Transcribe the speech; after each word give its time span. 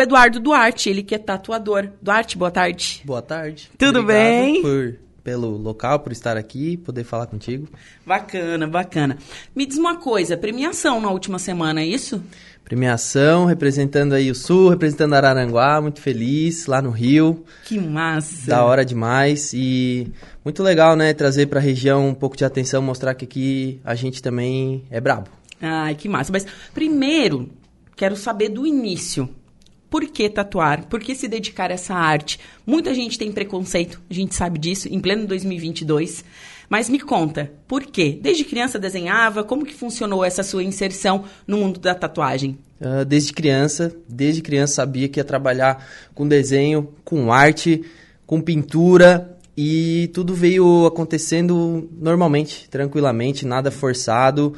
Eduardo 0.00 0.38
Duarte, 0.38 0.88
ele 0.88 1.02
que 1.02 1.12
é 1.12 1.18
tatuador. 1.18 1.88
Duarte, 2.00 2.38
boa 2.38 2.52
tarde. 2.52 3.02
Boa 3.04 3.20
tarde. 3.20 3.68
Tudo 3.76 3.98
Obrigado 3.98 4.22
bem? 4.22 4.62
Por, 4.62 4.96
pelo 5.24 5.56
local, 5.56 5.98
por 5.98 6.12
estar 6.12 6.36
aqui, 6.36 6.76
poder 6.76 7.02
falar 7.02 7.26
contigo. 7.26 7.68
Bacana, 8.06 8.68
bacana. 8.68 9.18
Me 9.56 9.66
diz 9.66 9.76
uma 9.76 9.96
coisa, 9.96 10.36
premiação 10.36 11.00
na 11.00 11.10
última 11.10 11.36
semana, 11.40 11.80
é 11.80 11.84
isso? 11.84 12.22
Premiação, 12.64 13.44
representando 13.44 14.12
aí 14.12 14.30
o 14.30 14.36
Sul, 14.36 14.68
representando 14.68 15.14
Araranguá, 15.14 15.80
muito 15.80 16.00
feliz, 16.00 16.66
lá 16.66 16.80
no 16.80 16.90
Rio. 16.90 17.44
Que 17.64 17.80
massa. 17.80 18.48
Da 18.52 18.64
hora 18.64 18.84
demais 18.84 19.52
e 19.52 20.12
muito 20.44 20.62
legal, 20.62 20.94
né, 20.94 21.12
trazer 21.12 21.46
pra 21.46 21.58
região 21.58 22.06
um 22.06 22.14
pouco 22.14 22.36
de 22.36 22.44
atenção, 22.44 22.80
mostrar 22.80 23.16
que 23.16 23.24
aqui 23.24 23.80
a 23.84 23.96
gente 23.96 24.22
também 24.22 24.84
é 24.92 25.00
brabo. 25.00 25.28
Ai, 25.60 25.96
que 25.96 26.08
massa. 26.08 26.30
Mas 26.32 26.46
primeiro, 26.72 27.50
quero 27.96 28.14
saber 28.14 28.48
do 28.48 28.64
início. 28.64 29.28
Por 29.90 30.06
que 30.06 30.28
tatuar? 30.28 30.86
Por 30.86 31.00
que 31.00 31.14
se 31.14 31.26
dedicar 31.26 31.70
a 31.70 31.74
essa 31.74 31.94
arte? 31.94 32.38
Muita 32.66 32.92
gente 32.92 33.18
tem 33.18 33.32
preconceito, 33.32 34.00
a 34.10 34.14
gente 34.14 34.34
sabe 34.34 34.58
disso, 34.58 34.88
em 34.88 35.00
pleno 35.00 35.26
2022. 35.26 36.24
Mas 36.68 36.90
me 36.90 37.00
conta, 37.00 37.50
por 37.66 37.86
quê? 37.86 38.18
Desde 38.20 38.44
criança 38.44 38.78
desenhava? 38.78 39.42
Como 39.42 39.64
que 39.64 39.74
funcionou 39.74 40.22
essa 40.22 40.42
sua 40.42 40.62
inserção 40.62 41.24
no 41.46 41.56
mundo 41.56 41.80
da 41.80 41.94
tatuagem? 41.94 42.58
Uh, 42.78 43.04
desde 43.04 43.32
criança, 43.32 43.94
desde 44.06 44.42
criança 44.42 44.74
sabia 44.74 45.08
que 45.08 45.18
ia 45.18 45.24
trabalhar 45.24 45.86
com 46.14 46.28
desenho, 46.28 46.92
com 47.02 47.32
arte, 47.32 47.82
com 48.26 48.40
pintura 48.42 49.36
e 49.56 50.10
tudo 50.12 50.34
veio 50.34 50.86
acontecendo 50.86 51.88
normalmente, 51.98 52.68
tranquilamente, 52.68 53.46
nada 53.46 53.70
forçado. 53.70 54.54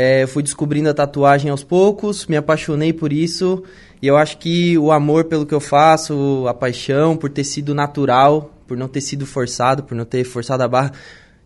É, 0.00 0.28
fui 0.28 0.44
descobrindo 0.44 0.88
a 0.88 0.94
tatuagem 0.94 1.50
aos 1.50 1.64
poucos, 1.64 2.24
me 2.28 2.36
apaixonei 2.36 2.92
por 2.92 3.12
isso 3.12 3.64
e 4.00 4.06
eu 4.06 4.16
acho 4.16 4.38
que 4.38 4.78
o 4.78 4.92
amor 4.92 5.24
pelo 5.24 5.44
que 5.44 5.52
eu 5.52 5.58
faço, 5.58 6.46
a 6.46 6.54
paixão 6.54 7.16
por 7.16 7.28
ter 7.28 7.42
sido 7.42 7.74
natural, 7.74 8.54
por 8.64 8.76
não 8.76 8.86
ter 8.86 9.00
sido 9.00 9.26
forçado, 9.26 9.82
por 9.82 9.96
não 9.96 10.04
ter 10.04 10.22
forçado 10.22 10.62
a 10.62 10.68
barra, 10.68 10.92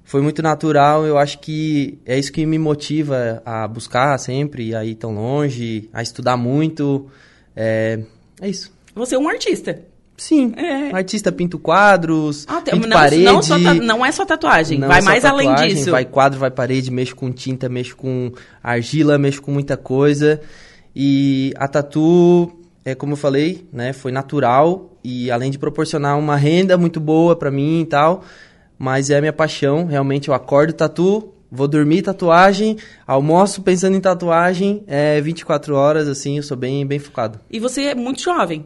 foi 0.05 0.21
muito 0.21 0.43
natural. 0.43 1.07
Eu 1.07 1.17
acho 1.17 1.39
que 1.39 1.99
é 2.05 2.19
isso 2.19 2.31
que 2.31 2.45
me 2.45 2.59
motiva 2.59 3.41
a 3.43 3.67
buscar 3.67 4.19
sempre, 4.19 4.75
a 4.75 4.85
ir 4.85 4.97
tão 4.97 5.15
longe, 5.15 5.89
a 5.91 6.03
estudar 6.03 6.37
muito. 6.37 7.07
É, 7.57 8.01
é 8.39 8.51
isso. 8.51 8.71
Você 8.95 9.15
é 9.15 9.19
um 9.19 9.31
artista. 9.31 9.83
Sim, 10.23 10.53
é. 10.57 10.95
artista 10.95 11.33
pinto 11.33 11.59
quadros, 11.59 12.47
ah, 12.49 12.61
pinto 12.61 12.87
não, 12.87 12.97
parede. 12.97 13.25
Não, 13.25 13.75
não, 13.83 14.07
é 14.07 14.13
só 14.13 14.25
tatuagem, 14.25 14.79
vai 14.79 15.01
é 15.01 15.03
mais 15.03 15.23
tatuagem, 15.23 15.51
além 15.51 15.69
disso. 15.69 15.91
Vai 15.91 16.05
quadro, 16.05 16.39
vai 16.39 16.51
parede, 16.51 16.93
mexo 16.93 17.17
com 17.17 17.33
tinta, 17.33 17.69
mexo 17.69 17.97
com 17.97 18.31
argila, 18.63 19.19
mexo 19.19 19.43
com 19.43 19.51
muita 19.51 19.77
coisa. 19.77 20.41
E 20.95 21.53
a 21.57 21.67
tatu, 21.67 22.53
é 22.85 22.95
como 22.95 23.15
eu 23.15 23.17
falei, 23.17 23.67
né, 23.73 23.93
foi 23.93 24.13
natural 24.13 24.97
e 25.03 25.29
além 25.29 25.51
de 25.51 25.59
proporcionar 25.59 26.17
uma 26.17 26.37
renda 26.37 26.79
muito 26.79 27.01
boa 27.01 27.35
para 27.35 27.51
mim 27.51 27.81
e 27.81 27.87
tal, 27.87 28.23
mas 28.79 29.11
é 29.11 29.19
a 29.19 29.21
minha 29.21 29.33
paixão, 29.33 29.87
realmente 29.87 30.29
eu 30.29 30.35
acordo 30.35 30.73
tatu, 30.73 31.35
vou 31.51 31.67
dormir 31.67 32.03
tatuagem, 32.03 32.77
almoço 33.05 33.61
pensando 33.63 33.97
em 33.97 34.01
tatuagem, 34.01 34.85
é 34.87 35.21
24 35.21 35.75
horas 35.75 36.07
assim, 36.07 36.37
eu 36.37 36.45
sou 36.45 36.57
bem 36.57 36.87
bem 36.87 37.01
focado. 37.01 37.41
E 37.51 37.59
você 37.59 37.87
é 37.87 37.95
muito 37.97 38.23
jovem. 38.23 38.65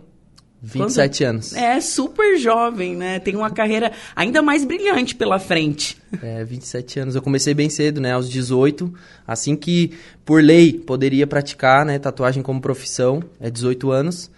27 0.67 1.19
Quando... 1.19 1.29
anos. 1.29 1.53
É, 1.55 1.81
super 1.81 2.37
jovem, 2.39 2.97
né? 2.97 3.21
Tem 3.21 3.37
uma 3.37 3.51
carreira 3.51 3.93
ainda 4.15 4.43
mais 4.43 4.65
brilhante 4.65 5.15
pela 5.15 5.39
frente. 5.39 5.97
É, 6.21 6.45
27 6.45 7.01
anos. 7.01 7.15
Eu 7.15 7.23
comecei 7.23 7.55
bem 7.55 7.71
cedo, 7.71 8.01
né? 8.01 8.13
Aos 8.13 8.29
18. 8.29 8.93
Assim 9.27 9.55
que, 9.55 9.93
por 10.25 10.43
lei, 10.43 10.73
poderia 10.73 11.27
praticar 11.27 11.87
né, 11.87 11.99
tatuagem 11.99 12.43
como 12.43 12.61
profissão. 12.61 13.23
É 13.41 13.49
18 13.49 13.91
anos. 13.91 14.31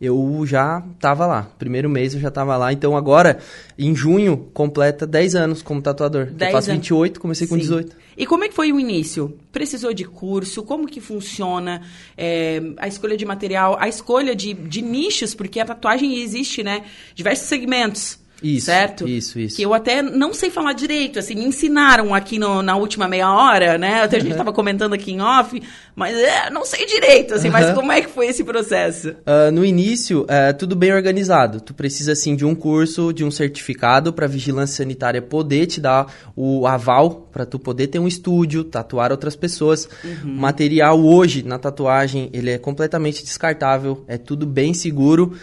Eu 0.00 0.44
já 0.46 0.82
estava 0.94 1.26
lá. 1.26 1.50
Primeiro 1.58 1.90
mês 1.90 2.14
eu 2.14 2.20
já 2.20 2.28
estava 2.28 2.56
lá. 2.56 2.72
Então 2.72 2.96
agora, 2.96 3.38
em 3.76 3.94
junho, 3.94 4.36
completa 4.54 5.06
10 5.06 5.34
anos 5.34 5.62
como 5.62 5.82
tatuador. 5.82 6.26
10 6.26 6.40
eu 6.40 6.52
faço 6.52 6.70
28, 6.70 7.20
comecei 7.20 7.46
Sim. 7.46 7.54
com 7.54 7.58
18. 7.58 7.96
E 8.16 8.26
como 8.26 8.44
é 8.44 8.48
que 8.48 8.54
foi 8.54 8.72
o 8.72 8.78
início? 8.78 9.36
Precisou 9.50 9.92
de 9.92 10.04
curso? 10.04 10.62
Como 10.62 10.86
que 10.86 11.00
funciona 11.00 11.82
é, 12.16 12.60
a 12.76 12.86
escolha 12.86 13.16
de 13.16 13.24
material, 13.24 13.76
a 13.78 13.88
escolha 13.88 14.36
de, 14.36 14.54
de 14.54 14.82
nichos? 14.82 15.34
Porque 15.34 15.58
a 15.58 15.64
tatuagem 15.64 16.20
existe, 16.20 16.62
né? 16.62 16.84
Diversos 17.14 17.48
segmentos. 17.48 18.20
Isso, 18.42 18.66
certo? 18.66 19.08
Isso, 19.08 19.38
isso. 19.38 19.56
Que 19.56 19.62
eu 19.62 19.74
até 19.74 20.00
não 20.00 20.32
sei 20.32 20.50
falar 20.50 20.72
direito, 20.72 21.18
assim, 21.18 21.34
me 21.34 21.44
ensinaram 21.44 22.14
aqui 22.14 22.38
no, 22.38 22.62
na 22.62 22.76
última 22.76 23.08
meia 23.08 23.32
hora, 23.32 23.76
né? 23.76 24.02
Até 24.02 24.18
a 24.18 24.20
gente 24.20 24.32
estava 24.32 24.52
comentando 24.52 24.92
aqui 24.92 25.12
em 25.12 25.20
off, 25.20 25.60
mas 25.94 26.16
é, 26.16 26.48
não 26.50 26.64
sei 26.64 26.86
direito, 26.86 27.34
assim, 27.34 27.50
mas 27.50 27.74
como 27.74 27.90
é 27.90 28.00
que 28.00 28.08
foi 28.08 28.28
esse 28.28 28.44
processo? 28.44 29.08
Uh, 29.08 29.50
no 29.52 29.64
início, 29.64 30.24
é 30.28 30.52
tudo 30.52 30.76
bem 30.76 30.92
organizado. 30.92 31.60
Tu 31.60 31.74
precisa, 31.74 32.12
assim, 32.12 32.36
de 32.36 32.44
um 32.44 32.54
curso, 32.54 33.12
de 33.12 33.24
um 33.24 33.30
certificado 33.30 34.12
para 34.12 34.26
vigilância 34.28 34.76
sanitária 34.76 35.20
poder 35.20 35.66
te 35.66 35.80
dar 35.80 36.06
o 36.36 36.66
aval 36.66 37.28
para 37.32 37.44
tu 37.44 37.58
poder 37.58 37.88
ter 37.88 37.98
um 37.98 38.06
estúdio, 38.06 38.62
tatuar 38.62 39.10
outras 39.10 39.34
pessoas. 39.34 39.88
Uhum. 40.04 40.34
Material 40.34 41.04
hoje 41.04 41.42
na 41.42 41.58
tatuagem, 41.58 42.30
ele 42.32 42.50
é 42.50 42.58
completamente 42.58 43.24
descartável, 43.24 44.04
é 44.06 44.16
tudo 44.16 44.46
bem 44.46 44.72
seguro. 44.72 45.36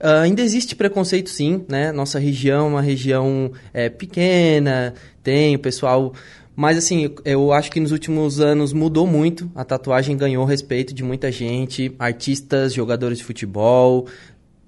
Uh, 0.00 0.22
ainda 0.22 0.42
existe 0.42 0.76
preconceito, 0.76 1.28
sim, 1.28 1.64
né? 1.68 1.90
Nossa 1.90 2.20
região 2.20 2.66
é 2.66 2.70
uma 2.70 2.82
região 2.82 3.50
é, 3.72 3.88
pequena, 3.88 4.94
tem 5.22 5.56
o 5.56 5.58
pessoal. 5.58 6.14
Mas, 6.54 6.78
assim, 6.78 7.10
eu 7.24 7.52
acho 7.52 7.70
que 7.70 7.80
nos 7.80 7.90
últimos 7.90 8.40
anos 8.40 8.72
mudou 8.72 9.06
muito. 9.06 9.50
A 9.54 9.64
tatuagem 9.64 10.16
ganhou 10.16 10.44
respeito 10.44 10.94
de 10.94 11.02
muita 11.02 11.30
gente, 11.32 11.94
artistas, 11.98 12.72
jogadores 12.72 13.18
de 13.18 13.24
futebol. 13.24 14.06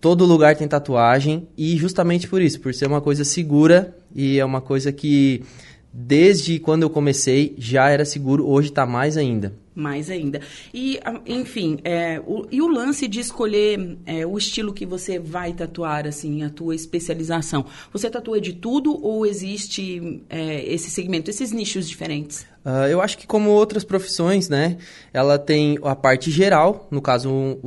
Todo 0.01 0.25
lugar 0.25 0.57
tem 0.57 0.67
tatuagem. 0.67 1.47
E 1.57 1.77
justamente 1.77 2.29
por 2.29 2.43
isso, 2.43 2.61
por 2.61 2.75
ser 2.75 2.87
uma 2.87 3.01
coisa 3.01 3.25
segura 3.25 3.97
e 4.15 4.39
é 4.39 4.45
uma 4.45 4.61
coisa 4.61 4.93
que, 4.93 5.43
desde 5.93 6.59
quando 6.59 6.83
eu 6.83 6.91
comecei, 6.91 7.55
já 7.59 7.89
era 7.89 8.05
seguro, 8.05 8.49
hoje 8.49 8.69
está 8.69 8.85
mais 8.87 9.17
ainda 9.17 9.53
mais 9.75 10.11
ainda. 10.11 10.41
E, 10.73 11.01
enfim, 11.27 11.79
é, 11.85 12.21
o, 12.27 12.47
e 12.51 12.61
o 12.61 12.69
lance 12.69 13.07
de 13.07 13.21
escolher 13.21 13.99
é, 14.05 14.27
o 14.27 14.37
estilo 14.37 14.73
que 14.73 14.85
você 14.85 15.19
vai 15.19 15.53
tatuar, 15.53 16.07
assim, 16.07 16.43
a 16.43 16.51
tua 16.51 16.75
especialização. 16.75 17.65
Você 17.93 18.11
tatua 18.11 18.41
de 18.41 18.53
tudo 18.53 18.99
ou 19.05 19.25
existe 19.27 20.23
é, 20.29 20.65
esse 20.73 20.91
segmento, 20.91 21.31
esses 21.31 21.53
nichos 21.53 21.89
diferentes? 21.89 22.47
Uh, 22.65 22.87
eu 22.91 23.01
acho 23.01 23.17
que 23.17 23.27
como 23.27 23.49
outras 23.51 23.85
profissões, 23.85 24.51
né? 24.51 24.77
Ela 25.15 25.39
tem 25.39 25.79
a 25.83 25.97
parte 25.97 26.31
geral, 26.31 26.87
no 26.91 27.01
caso, 27.01 27.31
um, 27.31 27.59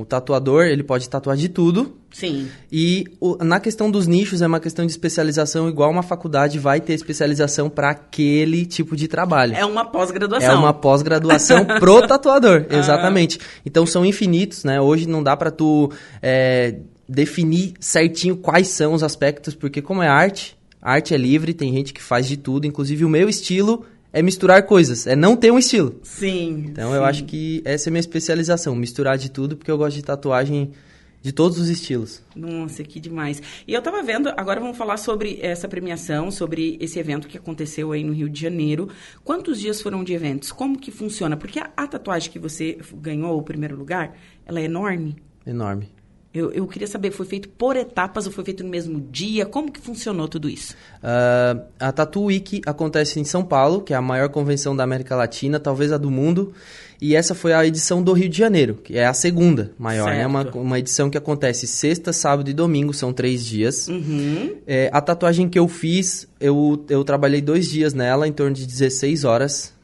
um 0.00 0.04
tatuador, 0.04 0.64
ele 0.64 0.82
pode 0.82 1.08
tatuar 1.08 1.36
de 1.36 1.48
tudo. 1.48 1.96
Sim. 2.12 2.50
E 2.70 3.06
o, 3.18 3.42
na 3.42 3.58
questão 3.58 3.90
dos 3.90 4.06
nichos, 4.06 4.42
é 4.42 4.46
uma 4.46 4.60
questão 4.60 4.84
de 4.84 4.92
especialização, 4.92 5.68
igual 5.68 5.90
uma 5.90 6.02
faculdade 6.02 6.58
vai 6.58 6.80
ter 6.80 6.92
especialização 6.92 7.70
para 7.70 7.90
aquele 7.90 8.66
tipo 8.66 8.94
de 8.94 9.08
trabalho. 9.08 9.54
É 9.54 9.64
uma 9.64 9.86
pós-graduação. 9.86 10.50
É 10.50 10.54
uma 10.54 10.74
pós-graduação 10.74 11.51
pro 11.78 12.04
tatuador, 12.08 12.66
exatamente. 12.70 13.38
Então 13.64 13.86
são 13.86 14.04
infinitos, 14.04 14.64
né? 14.64 14.80
Hoje 14.80 15.08
não 15.08 15.22
dá 15.22 15.36
para 15.36 15.50
tu 15.50 15.90
é, 16.22 16.76
definir 17.08 17.74
certinho 17.80 18.36
quais 18.36 18.68
são 18.68 18.94
os 18.94 19.02
aspectos, 19.02 19.54
porque 19.54 19.82
como 19.82 20.02
é 20.02 20.08
arte, 20.08 20.56
arte 20.80 21.14
é 21.14 21.16
livre, 21.16 21.54
tem 21.54 21.72
gente 21.72 21.92
que 21.92 22.02
faz 22.02 22.26
de 22.26 22.36
tudo, 22.36 22.66
inclusive 22.66 23.04
o 23.04 23.08
meu 23.08 23.28
estilo 23.28 23.84
é 24.12 24.20
misturar 24.20 24.62
coisas, 24.64 25.06
é 25.06 25.16
não 25.16 25.34
ter 25.36 25.50
um 25.50 25.58
estilo. 25.58 25.98
Sim. 26.02 26.66
Então 26.68 26.90
sim. 26.90 26.96
eu 26.96 27.04
acho 27.04 27.24
que 27.24 27.62
essa 27.64 27.88
é 27.88 27.90
a 27.90 27.92
minha 27.92 28.00
especialização, 28.00 28.74
misturar 28.74 29.16
de 29.16 29.30
tudo, 29.30 29.56
porque 29.56 29.70
eu 29.70 29.78
gosto 29.78 29.96
de 29.96 30.02
tatuagem 30.02 30.72
de 31.22 31.32
todos 31.32 31.58
os 31.58 31.68
estilos. 31.68 32.22
Nossa, 32.34 32.82
que 32.82 32.98
demais. 32.98 33.40
E 33.66 33.72
eu 33.72 33.80
tava 33.80 34.02
vendo, 34.02 34.28
agora 34.36 34.60
vamos 34.60 34.76
falar 34.76 34.96
sobre 34.96 35.38
essa 35.40 35.68
premiação, 35.68 36.30
sobre 36.30 36.76
esse 36.80 36.98
evento 36.98 37.28
que 37.28 37.38
aconteceu 37.38 37.92
aí 37.92 38.02
no 38.02 38.12
Rio 38.12 38.28
de 38.28 38.40
Janeiro. 38.40 38.88
Quantos 39.22 39.60
dias 39.60 39.80
foram 39.80 40.02
de 40.02 40.12
eventos? 40.12 40.50
Como 40.50 40.78
que 40.78 40.90
funciona? 40.90 41.36
Porque 41.36 41.60
a, 41.60 41.70
a 41.76 41.86
tatuagem 41.86 42.30
que 42.30 42.38
você 42.38 42.78
ganhou 42.94 43.38
o 43.38 43.42
primeiro 43.42 43.76
lugar, 43.76 44.18
ela 44.44 44.60
é 44.60 44.64
enorme. 44.64 45.16
Enorme. 45.46 45.88
Eu, 46.34 46.50
eu, 46.52 46.66
queria 46.66 46.88
saber, 46.88 47.10
foi 47.10 47.26
feito 47.26 47.48
por 47.50 47.76
etapas 47.76 48.26
ou 48.26 48.32
foi 48.32 48.42
feito 48.42 48.64
no 48.64 48.70
mesmo 48.70 49.00
dia? 49.10 49.44
Como 49.44 49.70
que 49.70 49.78
funcionou 49.78 50.26
tudo 50.26 50.48
isso? 50.48 50.74
Uh, 51.02 51.62
a 51.78 51.92
Tatu 51.92 52.22
Week 52.22 52.62
acontece 52.64 53.20
em 53.20 53.24
São 53.24 53.44
Paulo, 53.44 53.82
que 53.82 53.92
é 53.92 53.96
a 53.96 54.00
maior 54.00 54.30
convenção 54.30 54.74
da 54.74 54.82
América 54.82 55.14
Latina, 55.14 55.60
talvez 55.60 55.92
a 55.92 55.98
do 55.98 56.10
mundo. 56.10 56.54
E 57.02 57.14
essa 57.14 57.34
foi 57.34 57.52
a 57.52 57.66
edição 57.66 58.02
do 58.02 58.12
Rio 58.12 58.30
de 58.30 58.38
Janeiro, 58.38 58.78
que 58.82 58.96
é 58.96 59.04
a 59.04 59.12
segunda 59.12 59.72
maior, 59.78 60.06
né? 60.06 60.26
Uma, 60.26 60.48
uma 60.52 60.78
edição 60.78 61.10
que 61.10 61.18
acontece 61.18 61.66
sexta, 61.66 62.12
sábado 62.12 62.48
e 62.48 62.54
domingo, 62.54 62.94
são 62.94 63.12
três 63.12 63.44
dias. 63.44 63.88
Uhum. 63.88 64.54
É, 64.66 64.88
a 64.92 65.00
tatuagem 65.00 65.48
que 65.48 65.58
eu 65.58 65.68
fiz, 65.68 66.28
eu, 66.40 66.82
eu 66.88 67.04
trabalhei 67.04 67.42
dois 67.42 67.68
dias 67.68 67.92
nela, 67.92 68.26
em 68.26 68.32
torno 68.32 68.54
de 68.54 68.64
16 68.64 69.24
horas. 69.24 69.74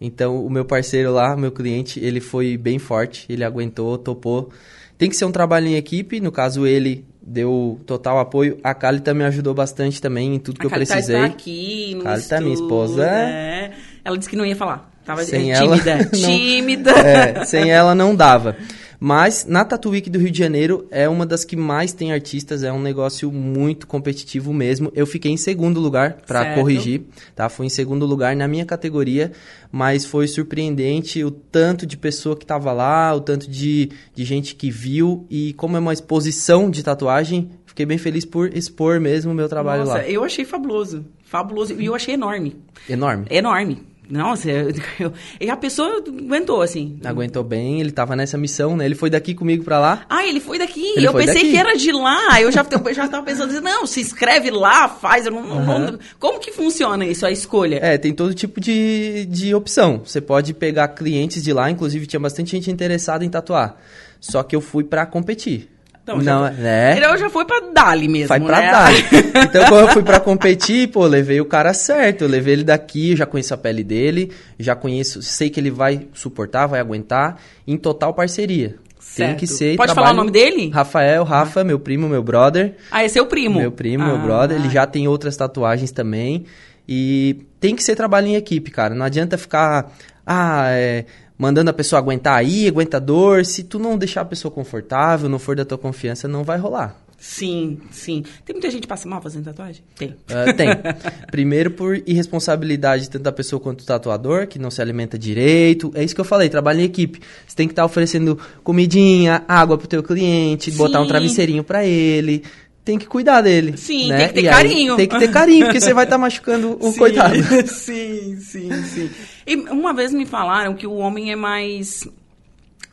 Então, 0.00 0.44
o 0.44 0.48
meu 0.48 0.64
parceiro 0.64 1.12
lá, 1.12 1.36
meu 1.36 1.52
cliente, 1.52 2.00
ele 2.00 2.20
foi 2.20 2.56
bem 2.56 2.78
forte, 2.78 3.26
ele 3.28 3.44
aguentou, 3.44 3.98
topou. 3.98 4.50
Tem 4.96 5.08
que 5.08 5.16
ser 5.16 5.24
um 5.24 5.32
trabalho 5.32 5.66
em 5.66 5.76
equipe, 5.76 6.20
no 6.20 6.32
caso 6.32 6.66
ele 6.66 7.04
deu 7.20 7.80
total 7.86 8.18
apoio. 8.18 8.58
A 8.62 8.74
Calita 8.74 9.12
me 9.12 9.24
ajudou 9.24 9.54
bastante 9.54 10.00
também 10.00 10.34
em 10.34 10.38
tudo 10.38 10.56
a 10.58 10.62
que 10.62 10.68
Calita 10.68 10.92
eu 10.92 10.96
precisei. 10.96 11.16
Está 11.16 11.26
aqui 11.26 11.94
no 11.96 12.04
Calita, 12.04 12.40
minha 12.40 12.54
esposa. 12.54 13.06
É. 13.06 13.72
Ela 14.04 14.16
disse 14.16 14.30
que 14.30 14.36
não 14.36 14.46
ia 14.46 14.56
falar. 14.56 14.90
Tava 15.04 15.24
sem 15.24 15.52
tímida, 15.52 15.90
ela, 15.90 16.04
tímida. 16.04 16.90
é, 17.00 17.44
sem 17.44 17.70
ela 17.70 17.94
não 17.94 18.14
dava. 18.14 18.56
Mas 19.02 19.46
na 19.46 19.64
Tattoo 19.64 19.92
Week 19.92 20.10
do 20.10 20.18
Rio 20.18 20.30
de 20.30 20.38
Janeiro 20.38 20.86
é 20.90 21.08
uma 21.08 21.24
das 21.24 21.42
que 21.42 21.56
mais 21.56 21.94
tem 21.94 22.12
artistas, 22.12 22.62
é 22.62 22.70
um 22.70 22.82
negócio 22.82 23.32
muito 23.32 23.86
competitivo 23.86 24.52
mesmo. 24.52 24.92
Eu 24.94 25.06
fiquei 25.06 25.32
em 25.32 25.38
segundo 25.38 25.80
lugar 25.80 26.18
para 26.26 26.54
corrigir, 26.54 27.04
tá? 27.34 27.48
Fui 27.48 27.64
em 27.64 27.70
segundo 27.70 28.04
lugar 28.04 28.36
na 28.36 28.46
minha 28.46 28.66
categoria, 28.66 29.32
mas 29.72 30.04
foi 30.04 30.28
surpreendente 30.28 31.24
o 31.24 31.30
tanto 31.30 31.86
de 31.86 31.96
pessoa 31.96 32.36
que 32.36 32.44
tava 32.44 32.72
lá, 32.72 33.14
o 33.14 33.22
tanto 33.22 33.50
de, 33.50 33.90
de 34.14 34.22
gente 34.22 34.54
que 34.54 34.70
viu 34.70 35.26
e 35.30 35.54
como 35.54 35.78
é 35.78 35.80
uma 35.80 35.94
exposição 35.94 36.70
de 36.70 36.82
tatuagem, 36.82 37.50
fiquei 37.64 37.86
bem 37.86 37.96
feliz 37.96 38.26
por 38.26 38.54
expor 38.54 39.00
mesmo 39.00 39.32
o 39.32 39.34
meu 39.34 39.48
trabalho 39.48 39.84
Nossa, 39.84 39.94
lá. 39.94 40.06
eu 40.06 40.22
achei 40.22 40.44
fabuloso. 40.44 41.06
Fabuloso. 41.24 41.80
E 41.80 41.86
eu 41.86 41.94
achei 41.94 42.14
enorme. 42.14 42.54
Enorme. 42.86 43.24
Enorme. 43.30 43.89
Nossa, 44.10 44.50
eu, 44.50 44.72
eu, 44.98 45.12
e 45.40 45.48
a 45.48 45.56
pessoa 45.56 46.02
aguentou, 46.06 46.60
assim. 46.60 46.98
Aguentou 47.04 47.44
bem, 47.44 47.80
ele 47.80 47.92
tava 47.92 48.16
nessa 48.16 48.36
missão, 48.36 48.76
né? 48.76 48.84
Ele 48.84 48.94
foi 48.96 49.08
daqui 49.08 49.34
comigo 49.34 49.62
pra 49.64 49.78
lá. 49.78 50.04
Ah, 50.08 50.26
ele 50.26 50.40
foi 50.40 50.58
daqui. 50.58 50.84
Ele 50.96 51.06
eu 51.06 51.12
foi 51.12 51.24
pensei 51.24 51.42
daqui. 51.42 51.52
que 51.52 51.56
era 51.56 51.76
de 51.76 51.92
lá. 51.92 52.40
Eu 52.40 52.50
já, 52.50 52.66
eu 52.84 52.94
já 52.94 53.08
tava 53.08 53.24
pensando 53.24 53.50
assim, 53.52 53.60
não, 53.60 53.86
se 53.86 54.00
inscreve 54.00 54.50
lá, 54.50 54.88
faz. 54.88 55.24
Não, 55.26 55.42
não- 55.42 55.78
não- 55.78 55.98
como 56.18 56.40
que 56.40 56.50
funciona 56.50 57.06
isso, 57.06 57.24
a 57.24 57.30
escolha? 57.30 57.78
É, 57.82 57.96
tem 57.96 58.12
todo 58.12 58.34
tipo 58.34 58.60
de, 58.60 59.26
de 59.26 59.54
opção. 59.54 60.02
Você 60.04 60.20
pode 60.20 60.52
pegar 60.54 60.88
clientes 60.88 61.42
de 61.42 61.52
lá, 61.52 61.70
inclusive 61.70 62.06
tinha 62.06 62.20
bastante 62.20 62.50
gente 62.50 62.70
interessada 62.70 63.24
em 63.24 63.28
tatuar. 63.28 63.76
Só 64.20 64.42
que 64.42 64.54
eu 64.56 64.60
fui 64.60 64.82
pra 64.84 65.06
competir. 65.06 65.68
Então, 66.16 66.22
já 66.22 66.32
Não, 66.34 66.46
foi- 66.54 66.62
né? 66.62 66.96
Ele 66.96 67.18
já 67.18 67.30
foi 67.30 67.44
pra 67.44 67.60
Dali 67.72 68.08
mesmo, 68.08 68.28
Vai 68.28 68.40
pra 68.40 68.60
né? 68.60 68.70
dar. 68.70 68.90
Então, 69.44 69.64
quando 69.68 69.80
eu 69.80 69.88
fui 69.88 70.02
pra 70.02 70.20
competir, 70.20 70.88
pô, 70.88 71.06
levei 71.06 71.40
o 71.40 71.44
cara 71.44 71.72
certo. 71.72 72.22
Eu 72.22 72.28
levei 72.28 72.54
ele 72.54 72.64
daqui, 72.64 73.14
já 73.16 73.26
conheço 73.26 73.54
a 73.54 73.56
pele 73.56 73.82
dele, 73.84 74.30
já 74.58 74.74
conheço, 74.74 75.22
sei 75.22 75.48
que 75.50 75.58
ele 75.60 75.70
vai 75.70 76.06
suportar, 76.12 76.66
vai 76.66 76.80
aguentar. 76.80 77.36
Em 77.66 77.76
total 77.76 78.12
parceria. 78.14 78.76
Tem 79.16 79.26
Certo. 79.26 79.38
que 79.38 79.46
ser. 79.46 79.76
Pode 79.76 79.94
falar 79.94 80.10
o 80.12 80.14
nome 80.16 80.30
dele? 80.30 80.68
Rafael, 80.70 81.24
Rafa, 81.24 81.64
meu 81.64 81.78
primo, 81.80 82.08
meu 82.08 82.22
brother. 82.22 82.74
Ah, 82.90 83.04
esse 83.04 83.18
é 83.18 83.22
o 83.22 83.26
primo. 83.26 83.58
Meu 83.58 83.72
primo, 83.72 84.04
Ah, 84.04 84.06
meu 84.08 84.18
brother, 84.18 84.58
ele 84.58 84.68
já 84.68 84.86
tem 84.86 85.08
outras 85.08 85.36
tatuagens 85.36 85.90
também. 85.90 86.44
E 86.88 87.44
tem 87.58 87.74
que 87.74 87.82
ser 87.82 87.96
trabalho 87.96 88.26
em 88.26 88.34
equipe, 88.36 88.70
cara. 88.70 88.94
Não 88.94 89.04
adianta 89.06 89.38
ficar 89.38 89.90
ah, 90.26 90.66
é, 90.70 91.04
mandando 91.40 91.70
a 91.70 91.72
pessoa 91.72 91.98
aguentar 91.98 92.36
aí, 92.36 92.68
aguenta 92.68 93.00
dor. 93.00 93.46
Se 93.46 93.64
tu 93.64 93.78
não 93.78 93.96
deixar 93.96 94.20
a 94.20 94.24
pessoa 94.26 94.52
confortável, 94.52 95.26
não 95.26 95.38
for 95.38 95.56
da 95.56 95.64
tua 95.64 95.78
confiança, 95.78 96.28
não 96.28 96.44
vai 96.44 96.58
rolar. 96.58 96.94
Sim, 97.18 97.78
sim. 97.90 98.24
Tem 98.44 98.54
muita 98.54 98.70
gente 98.70 98.82
que 98.82 98.86
passa 98.86 99.08
mal 99.08 99.22
fazendo 99.22 99.44
tatuagem? 99.44 99.82
Tem. 99.96 100.14
Ah, 100.28 100.52
tem. 100.52 100.68
Primeiro 101.30 101.70
por 101.70 101.96
irresponsabilidade 102.06 103.08
tanto 103.08 103.22
da 103.22 103.32
pessoa 103.32 103.58
quanto 103.58 103.84
do 103.84 103.86
tatuador, 103.86 104.46
que 104.46 104.58
não 104.58 104.70
se 104.70 104.82
alimenta 104.82 105.18
direito. 105.18 105.90
É 105.94 106.04
isso 106.04 106.14
que 106.14 106.20
eu 106.20 106.24
falei, 106.26 106.50
trabalho 106.50 106.80
em 106.80 106.84
equipe. 106.84 107.20
Você 107.46 107.56
tem 107.56 107.66
que 107.66 107.72
estar 107.72 107.86
oferecendo 107.86 108.38
comidinha, 108.62 109.42
água 109.48 109.78
pro 109.78 109.88
teu 109.88 110.02
cliente, 110.02 110.70
botar 110.70 111.00
um 111.00 111.04
Sim. 111.04 111.08
travesseirinho 111.08 111.64
pra 111.64 111.86
ele. 111.86 112.42
Tem 112.84 112.98
que 112.98 113.06
cuidar 113.06 113.42
dele. 113.42 113.76
Sim, 113.76 114.08
né? 114.08 114.18
tem 114.18 114.28
que 114.28 114.34
ter 114.34 114.44
E 114.44 114.48
carinho. 114.48 114.96
Tem 114.96 115.06
que 115.06 115.18
ter 115.18 115.30
carinho, 115.30 115.66
porque 115.66 115.80
você 115.80 115.92
vai 115.92 116.04
estar 116.04 116.16
machucando 116.18 116.78
o 116.80 116.90
Sim, 116.92 116.98
coitado. 116.98 117.34
sim, 117.68 118.36
sim, 118.40 118.82
sim. 118.84 119.10
E 119.46 119.54
uma 119.56 119.92
vez 119.92 120.12
me 120.12 120.24
falaram 120.26 120.74
que 120.74 120.86
o 120.86 120.94
homem 120.94 121.30
é 121.30 121.36
mais. 121.36 122.08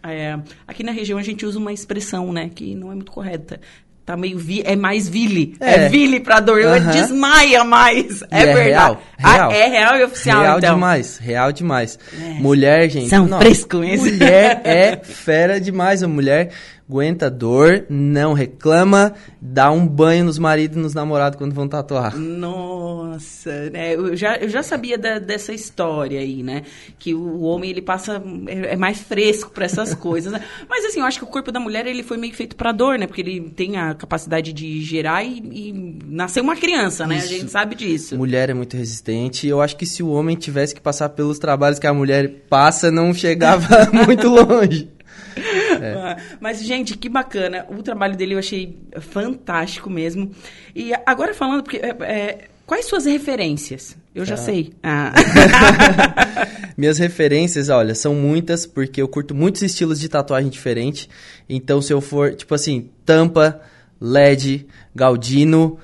é, 0.03 0.37
aqui 0.67 0.83
na 0.83 0.91
região 0.91 1.17
a 1.17 1.23
gente 1.23 1.45
usa 1.45 1.57
uma 1.57 1.71
expressão, 1.73 2.31
né, 2.33 2.49
que 2.53 2.75
não 2.75 2.91
é 2.91 2.95
muito 2.95 3.11
correta. 3.11 3.59
Tá 4.05 4.15
meio 4.15 4.37
vi, 4.37 4.61
é 4.65 4.73
mais 4.73 5.09
vile. 5.09 5.57
É, 5.59 5.85
É. 5.85 5.89
vile 5.89 6.21
pra 6.21 6.39
dor. 6.39 6.63
Aham. 6.63 6.91
Desmaia 6.91 7.65
mais. 7.65 8.21
É, 8.31 8.43
é 8.43 8.45
verdade. 8.45 8.63
real, 8.69 9.03
Ah, 9.21 9.33
real. 9.33 9.51
é 9.51 9.67
real 9.67 9.97
e 9.97 10.03
oficial, 10.05 10.41
Real 10.43 10.57
então. 10.59 10.75
demais, 10.75 11.17
real 11.17 11.51
demais. 11.51 11.99
É. 12.17 12.39
Mulher, 12.39 12.89
gente. 12.89 13.09
São 13.09 13.25
nossa, 13.27 13.43
fresco 13.43 13.79
mesmo. 13.79 14.05
Mulher 14.05 14.61
é 14.63 14.95
fera 15.03 15.59
demais. 15.59 16.03
A 16.03 16.07
mulher 16.07 16.51
aguenta 16.89 17.29
dor, 17.29 17.85
não 17.89 18.31
reclama, 18.33 19.13
dá 19.41 19.69
um 19.69 19.85
banho 19.85 20.23
nos 20.25 20.39
maridos 20.39 20.77
e 20.77 20.79
nos 20.79 20.93
namorados 20.93 21.37
quando 21.37 21.53
vão 21.53 21.67
tatuar. 21.67 22.15
Nossa, 22.17 23.69
né? 23.69 23.93
Eu 23.95 24.15
já, 24.15 24.37
eu 24.37 24.47
já 24.47 24.63
sabia 24.63 24.97
da- 24.97 25.19
dessa 25.19 25.53
história 25.53 26.19
aí, 26.19 26.41
né? 26.41 26.63
Que 26.97 27.13
o 27.13 27.41
homem, 27.41 27.69
ele 27.71 27.81
passa... 27.81 28.21
É, 28.47 28.73
é 28.73 28.75
mais 28.77 28.99
fresco 29.01 29.51
para 29.51 29.65
essas 29.65 29.93
coisas, 29.95 30.31
né? 30.31 30.41
Mas, 30.69 30.85
assim, 30.85 30.99
eu 31.01 31.05
acho 31.05 31.19
que 31.19 31.25
o 31.25 31.27
corpo 31.27 31.51
da 31.51 31.59
mulher, 31.59 31.85
ele 31.87 32.03
foi 32.03 32.15
meio 32.17 32.33
feito 32.33 32.55
para 32.55 32.71
dor, 32.71 32.97
né? 32.97 33.05
Porque 33.05 33.21
ele 33.21 33.41
tem 33.49 33.77
a 33.77 33.93
capacidade 33.93 34.53
de 34.53 34.81
gerar 34.81 35.23
e, 35.23 35.39
e 35.39 35.99
nascer 36.05 36.41
uma 36.41 36.55
criança, 36.55 37.05
né? 37.05 37.15
A 37.15 37.17
Isso. 37.19 37.27
gente 37.27 37.51
sabe 37.51 37.75
disso. 37.75 38.17
Mulher 38.17 38.49
é 38.49 38.53
muito 38.53 38.77
resistente. 38.77 39.45
Eu 39.47 39.61
acho 39.61 39.75
que 39.75 39.85
se 39.85 40.01
o 40.01 40.09
homem 40.09 40.35
tivesse 40.37 40.73
que 40.73 40.81
passar 40.81 41.09
pelos 41.09 41.37
trabalhos 41.37 41.79
que 41.79 41.87
a 41.87 41.93
mulher 41.93 42.45
passa, 42.49 42.89
não 42.89 43.13
chegava 43.13 43.67
muito 43.91 44.27
longe. 44.29 44.89
Ah, 45.95 46.17
Mas, 46.39 46.63
gente, 46.63 46.97
que 46.97 47.07
bacana. 47.09 47.65
O 47.69 47.83
trabalho 47.83 48.15
dele 48.15 48.33
eu 48.33 48.39
achei 48.39 48.77
fantástico 48.99 49.89
mesmo. 49.89 50.31
E 50.75 50.91
agora 51.05 51.33
falando, 51.33 51.63
porque... 51.63 51.77
é, 51.77 51.89
é, 52.01 52.47
quais 52.65 52.85
suas 52.85 53.05
referências? 53.05 53.95
Eu 54.13 54.25
já 54.25 54.35
sei. 54.35 54.73
Ah. 54.81 55.13
Minhas 56.75 56.97
referências, 56.97 57.69
olha, 57.69 57.93
são 57.93 58.15
muitas, 58.15 58.65
porque 58.65 59.01
eu 59.01 59.07
curto 59.07 59.35
muitos 59.35 59.61
estilos 59.61 59.99
de 59.99 60.09
tatuagem 60.09 60.49
diferente. 60.49 61.09
Então, 61.47 61.81
se 61.81 61.93
eu 61.93 62.01
for, 62.01 62.33
tipo 62.33 62.53
assim, 62.55 62.89
Tampa, 63.05 63.61
LED, 64.01 64.67
Galdino, 64.95 65.77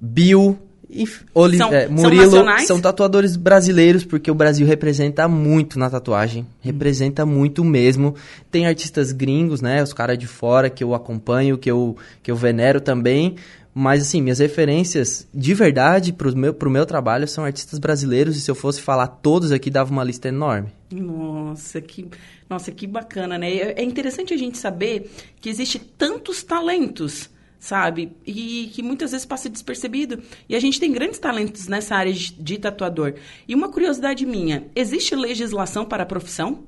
Bill, 0.00 0.58
e 0.88 1.08
Oli 1.34 1.56
São- 1.56 1.72
é, 1.72 1.86
são 1.86 1.94
Murilo, 1.96 2.22
nacionais? 2.24 2.66
são 2.66 2.80
tatuadores 2.80 3.36
brasileiros, 3.36 4.04
porque 4.04 4.30
o 4.30 4.34
Brasil 4.34 4.66
representa 4.66 5.26
muito 5.26 5.78
na 5.78 5.88
tatuagem. 5.90 6.46
Representa 6.60 7.24
muito 7.26 7.64
mesmo. 7.64 8.14
Tem 8.50 8.66
artistas 8.66 9.10
gringos, 9.12 9.60
né? 9.60 9.82
Os 9.82 9.92
caras 9.92 10.18
de 10.18 10.26
fora 10.26 10.68
que 10.70 10.84
eu 10.84 10.94
acompanho, 10.94 11.58
que 11.58 11.70
eu, 11.70 11.96
que 12.22 12.30
eu 12.30 12.36
venero 12.36 12.80
também. 12.80 13.36
Mas, 13.76 14.02
assim, 14.02 14.22
minhas 14.22 14.38
referências 14.38 15.26
de 15.34 15.52
verdade 15.52 16.12
pro 16.12 16.36
meu, 16.36 16.54
pro 16.54 16.70
meu 16.70 16.86
trabalho 16.86 17.26
são 17.26 17.44
artistas 17.44 17.80
brasileiros. 17.80 18.36
E 18.36 18.40
se 18.40 18.48
eu 18.48 18.54
fosse 18.54 18.80
falar 18.80 19.08
todos 19.08 19.50
aqui, 19.50 19.68
dava 19.68 19.90
uma 19.90 20.04
lista 20.04 20.28
enorme. 20.28 20.68
Nossa, 20.92 21.80
que, 21.80 22.06
nossa, 22.48 22.70
que 22.70 22.86
bacana, 22.86 23.36
né? 23.36 23.52
É 23.52 23.80
é 23.80 23.82
interessante 23.82 24.32
a 24.32 24.36
gente 24.36 24.58
saber 24.58 25.10
que 25.40 25.48
existe 25.48 25.80
tantos 25.80 26.44
talentos, 26.44 27.28
sabe? 27.64 28.12
E 28.26 28.70
que 28.74 28.82
muitas 28.82 29.12
vezes 29.12 29.24
passa 29.24 29.48
despercebido. 29.48 30.22
E 30.46 30.54
a 30.54 30.60
gente 30.60 30.78
tem 30.78 30.92
grandes 30.92 31.18
talentos 31.18 31.66
nessa 31.66 31.96
área 31.96 32.12
de, 32.12 32.34
de 32.34 32.58
tatuador. 32.58 33.14
E 33.48 33.54
uma 33.54 33.70
curiosidade 33.70 34.26
minha, 34.26 34.66
existe 34.76 35.16
legislação 35.16 35.86
para 35.86 36.02
a 36.02 36.06
profissão? 36.06 36.64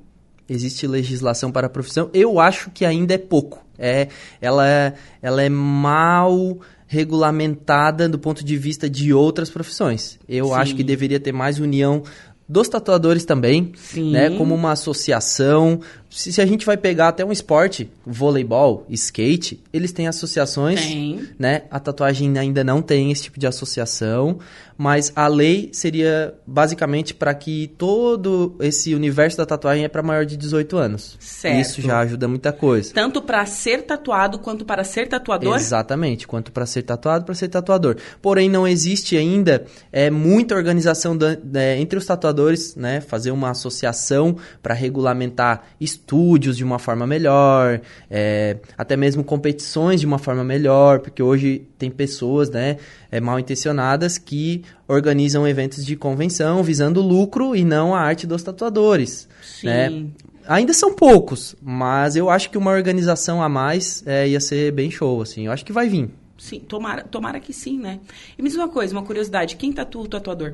Existe 0.49 0.87
legislação 0.87 1.51
para 1.51 1.67
a 1.67 1.69
profissão? 1.69 2.09
Eu 2.15 2.39
acho 2.39 2.71
que 2.71 2.83
ainda 2.83 3.13
é 3.13 3.17
pouco. 3.19 3.63
É, 3.77 4.07
ela, 4.41 4.67
é, 4.67 4.95
ela 5.21 5.43
é 5.43 5.49
mal 5.49 6.59
regulamentada 6.87 8.09
do 8.09 8.17
ponto 8.17 8.43
de 8.43 8.57
vista 8.57 8.89
de 8.89 9.13
outras 9.13 9.51
profissões. 9.51 10.17
Eu 10.27 10.47
Sim. 10.47 10.53
acho 10.53 10.75
que 10.75 10.83
deveria 10.83 11.19
ter 11.19 11.31
mais 11.31 11.59
união 11.59 12.01
dos 12.49 12.69
tatuadores 12.69 13.25
também, 13.25 13.71
Sim. 13.75 14.11
né? 14.11 14.29
Como 14.37 14.55
uma 14.55 14.71
associação. 14.71 15.79
Se, 16.09 16.31
se 16.31 16.41
a 16.41 16.45
gente 16.45 16.65
vai 16.65 16.77
pegar 16.77 17.09
até 17.09 17.25
um 17.25 17.31
esporte, 17.33 17.89
voleibol, 18.05 18.85
skate, 18.89 19.61
eles 19.73 19.91
têm 19.91 20.07
associações, 20.07 20.79
Tem. 20.85 21.27
né? 21.37 21.63
A 21.69 21.79
tatuagem 21.79 22.37
ainda 22.37 22.63
não 22.63 22.81
tem 22.81 23.11
esse 23.11 23.23
tipo 23.23 23.37
de 23.37 23.45
associação, 23.45 24.39
mas 24.77 25.11
a 25.15 25.27
lei 25.27 25.69
seria 25.73 26.33
basicamente 26.47 27.13
para 27.13 27.33
que 27.33 27.67
todo 27.77 28.55
esse 28.61 28.95
universo 28.95 29.37
da 29.37 29.45
tatuagem 29.45 29.83
é 29.83 29.89
para 29.89 30.01
maior 30.01 30.25
de 30.25 30.37
18 30.37 30.77
anos. 30.77 31.17
Certo. 31.19 31.59
Isso 31.59 31.81
já 31.81 31.99
ajuda 31.99 32.27
muita 32.29 32.53
coisa. 32.53 32.93
Tanto 32.93 33.21
para 33.21 33.45
ser 33.45 33.81
tatuado 33.83 34.39
quanto 34.39 34.63
para 34.63 34.85
ser 34.85 35.07
tatuador? 35.09 35.57
Exatamente, 35.57 36.25
quanto 36.25 36.51
para 36.53 36.65
ser 36.65 36.83
tatuado, 36.83 37.25
para 37.25 37.35
ser 37.35 37.49
tatuador. 37.49 37.97
Porém, 38.21 38.49
não 38.49 38.65
existe 38.65 39.17
ainda 39.17 39.65
é, 39.91 40.09
muita 40.09 40.55
organização 40.55 41.17
da- 41.17 41.35
da- 41.35 41.75
entre 41.75 41.99
os 41.99 42.05
tatuadores, 42.05 42.36
né? 42.75 43.01
Fazer 43.01 43.31
uma 43.31 43.49
associação 43.49 44.37
para 44.61 44.73
regulamentar 44.73 45.63
estúdios 45.79 46.57
de 46.57 46.63
uma 46.63 46.79
forma 46.79 47.07
melhor, 47.07 47.81
é, 48.09 48.57
até 48.77 48.95
mesmo 48.95 49.23
competições 49.23 49.99
de 49.99 50.05
uma 50.05 50.17
forma 50.17 50.43
melhor, 50.43 50.99
porque 50.99 51.21
hoje 51.21 51.67
tem 51.77 51.89
pessoas, 51.89 52.49
né, 52.49 52.77
é, 53.11 53.19
mal 53.19 53.39
intencionadas 53.39 54.17
que 54.17 54.63
organizam 54.87 55.47
eventos 55.47 55.85
de 55.85 55.95
convenção 55.95 56.63
visando 56.63 57.01
lucro 57.01 57.55
e 57.55 57.63
não 57.63 57.93
a 57.93 57.99
arte 57.99 58.27
dos 58.27 58.43
tatuadores. 58.43 59.27
Sim. 59.41 59.67
né? 59.67 60.05
Ainda 60.47 60.73
são 60.73 60.93
poucos, 60.93 61.55
mas 61.61 62.15
eu 62.15 62.29
acho 62.29 62.49
que 62.49 62.57
uma 62.57 62.71
organização 62.71 63.43
a 63.43 63.49
mais 63.49 64.01
é, 64.05 64.29
ia 64.29 64.39
ser 64.39 64.71
bem 64.71 64.89
show, 64.89 65.21
assim. 65.21 65.45
Eu 65.47 65.51
acho 65.51 65.65
que 65.65 65.73
vai 65.73 65.89
vir. 65.89 66.09
Sim, 66.37 66.59
tomara, 66.59 67.03
tomara 67.03 67.39
que 67.39 67.51
sim, 67.51 67.77
né? 67.77 67.99
E 68.37 68.41
me 68.41 68.47
diz 68.47 68.57
uma 68.57 68.69
coisa, 68.69 68.93
uma 68.93 69.03
curiosidade, 69.03 69.55
quem 69.55 69.73
tatua 69.73 70.03
o 70.03 70.07
tatuador? 70.07 70.53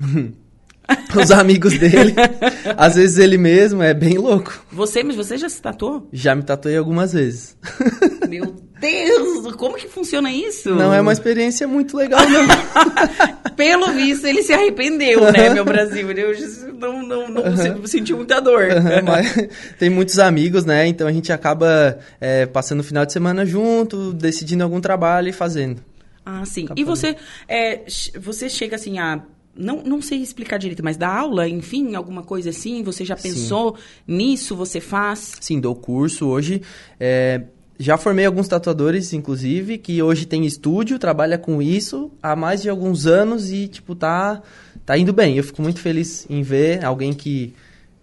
Os 1.14 1.30
amigos 1.30 1.78
dele, 1.78 2.14
às 2.76 2.96
vezes 2.96 3.18
ele 3.18 3.36
mesmo, 3.36 3.82
é 3.82 3.92
bem 3.92 4.16
louco. 4.16 4.64
Você, 4.72 5.02
mas 5.02 5.16
você 5.16 5.36
já 5.36 5.48
se 5.48 5.60
tatuou? 5.60 6.08
Já 6.12 6.34
me 6.34 6.42
tatuei 6.42 6.76
algumas 6.76 7.12
vezes. 7.12 7.56
Meu 8.28 8.54
Deus, 8.80 9.54
como 9.56 9.76
que 9.76 9.88
funciona 9.88 10.30
isso? 10.32 10.74
Não 10.74 10.92
é 10.92 11.00
uma 11.00 11.12
experiência 11.12 11.66
muito 11.66 11.96
legal, 11.96 12.20
não. 12.28 13.54
pelo 13.56 13.92
visto, 13.92 14.26
ele 14.26 14.42
se 14.42 14.52
arrependeu, 14.52 15.32
né, 15.32 15.50
meu 15.50 15.64
Brasil? 15.64 16.08
Eu 16.12 16.32
não, 16.74 17.02
não, 17.02 17.28
não 17.28 17.42
uhum. 17.42 17.86
senti 17.86 18.14
muita 18.14 18.40
dor. 18.40 18.68
Uhum, 18.68 19.02
mas 19.04 19.48
tem 19.80 19.90
muitos 19.90 20.20
amigos, 20.20 20.64
né? 20.64 20.86
Então 20.86 21.08
a 21.08 21.12
gente 21.12 21.32
acaba 21.32 21.98
é, 22.20 22.46
passando 22.46 22.80
o 22.80 22.84
final 22.84 23.04
de 23.04 23.12
semana 23.12 23.44
junto, 23.44 24.12
decidindo 24.12 24.62
algum 24.62 24.80
trabalho 24.80 25.28
e 25.28 25.32
fazendo. 25.32 25.82
Ah, 26.24 26.44
sim. 26.44 26.66
Acaba 26.66 26.80
e 26.80 26.84
você, 26.84 27.16
é, 27.48 27.80
você 28.20 28.48
chega 28.48 28.76
assim 28.76 29.00
a 29.00 29.22
não, 29.58 29.82
não 29.82 30.00
sei 30.00 30.22
explicar 30.22 30.58
direito, 30.58 30.84
mas 30.84 30.96
dá 30.96 31.08
aula, 31.08 31.48
enfim, 31.48 31.94
alguma 31.94 32.22
coisa 32.22 32.50
assim? 32.50 32.82
Você 32.84 33.04
já 33.04 33.16
pensou 33.16 33.76
Sim. 33.76 33.82
nisso? 34.06 34.54
Você 34.56 34.80
faz? 34.80 35.34
Sim, 35.40 35.60
dou 35.60 35.74
curso 35.74 36.26
hoje. 36.28 36.62
É, 36.98 37.42
já 37.78 37.96
formei 37.96 38.24
alguns 38.24 38.48
tatuadores, 38.48 39.12
inclusive, 39.12 39.78
que 39.78 40.02
hoje 40.02 40.26
tem 40.26 40.46
estúdio, 40.46 40.98
trabalha 40.98 41.36
com 41.36 41.60
isso 41.60 42.10
há 42.22 42.34
mais 42.34 42.62
de 42.62 42.70
alguns 42.70 43.06
anos 43.06 43.50
e, 43.50 43.68
tipo, 43.68 43.94
tá, 43.94 44.42
tá 44.86 44.96
indo 44.96 45.12
bem. 45.12 45.36
Eu 45.36 45.44
fico 45.44 45.60
muito 45.60 45.80
feliz 45.80 46.26
em 46.30 46.42
ver 46.42 46.84
alguém 46.84 47.12
que 47.12 47.54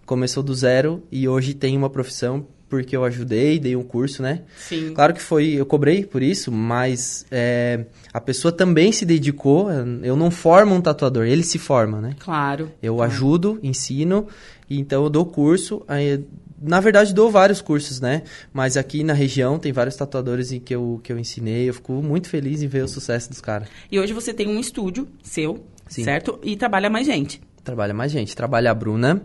começou 0.04 0.42
do 0.42 0.54
zero 0.54 1.02
e 1.10 1.28
hoje 1.28 1.52
tem 1.52 1.76
uma 1.76 1.90
profissão 1.90 2.46
porque 2.76 2.96
eu 2.96 3.04
ajudei, 3.04 3.58
dei 3.58 3.74
um 3.74 3.82
curso, 3.82 4.22
né? 4.22 4.42
Sim. 4.56 4.92
Claro 4.92 5.14
que 5.14 5.20
foi, 5.22 5.52
eu 5.52 5.64
cobrei 5.64 6.04
por 6.04 6.22
isso, 6.22 6.52
mas 6.52 7.24
é, 7.30 7.86
a 8.12 8.20
pessoa 8.20 8.52
também 8.52 8.92
se 8.92 9.04
dedicou. 9.06 9.70
Eu 10.02 10.14
não 10.14 10.30
formo 10.30 10.74
um 10.74 10.80
tatuador, 10.80 11.26
ele 11.26 11.42
se 11.42 11.58
forma, 11.58 12.00
né? 12.00 12.14
Claro. 12.18 12.70
Eu 12.82 12.96
claro. 12.96 13.10
ajudo, 13.10 13.58
ensino, 13.62 14.26
então 14.68 15.04
eu 15.04 15.10
dou 15.10 15.24
curso. 15.24 15.82
Aí, 15.88 16.22
na 16.60 16.80
verdade, 16.80 17.14
dou 17.14 17.30
vários 17.30 17.60
cursos, 17.60 18.00
né? 18.00 18.22
Mas 18.52 18.76
aqui 18.76 19.02
na 19.02 19.12
região 19.12 19.58
tem 19.58 19.72
vários 19.72 19.96
tatuadores 19.96 20.52
em 20.52 20.60
que 20.60 20.74
eu, 20.74 21.00
que 21.02 21.12
eu 21.12 21.18
ensinei. 21.18 21.68
Eu 21.68 21.74
fico 21.74 21.94
muito 21.94 22.28
feliz 22.28 22.62
em 22.62 22.68
ver 22.68 22.84
o 22.84 22.88
sucesso 22.88 23.30
dos 23.30 23.40
caras. 23.40 23.68
E 23.90 23.98
hoje 23.98 24.12
você 24.12 24.34
tem 24.34 24.48
um 24.48 24.60
estúdio 24.60 25.08
seu, 25.22 25.64
Sim. 25.88 26.04
certo? 26.04 26.38
E 26.42 26.56
trabalha 26.56 26.90
mais 26.90 27.06
gente. 27.06 27.40
Trabalha 27.64 27.94
mais 27.94 28.12
gente. 28.12 28.36
Trabalha 28.36 28.70
a 28.70 28.74
Bruna 28.74 29.22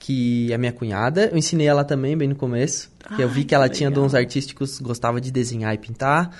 que 0.00 0.52
é 0.52 0.58
minha 0.58 0.72
cunhada. 0.72 1.28
Eu 1.30 1.38
ensinei 1.38 1.68
ela 1.68 1.84
também 1.84 2.16
bem 2.16 2.26
no 2.26 2.34
começo, 2.34 2.90
que 3.14 3.22
eu 3.22 3.28
vi 3.28 3.44
que 3.44 3.54
ela 3.54 3.68
que 3.68 3.76
tinha 3.76 3.90
dons 3.90 4.14
artísticos, 4.14 4.80
gostava 4.80 5.20
de 5.20 5.30
desenhar 5.30 5.72
e 5.74 5.78
pintar. 5.78 6.34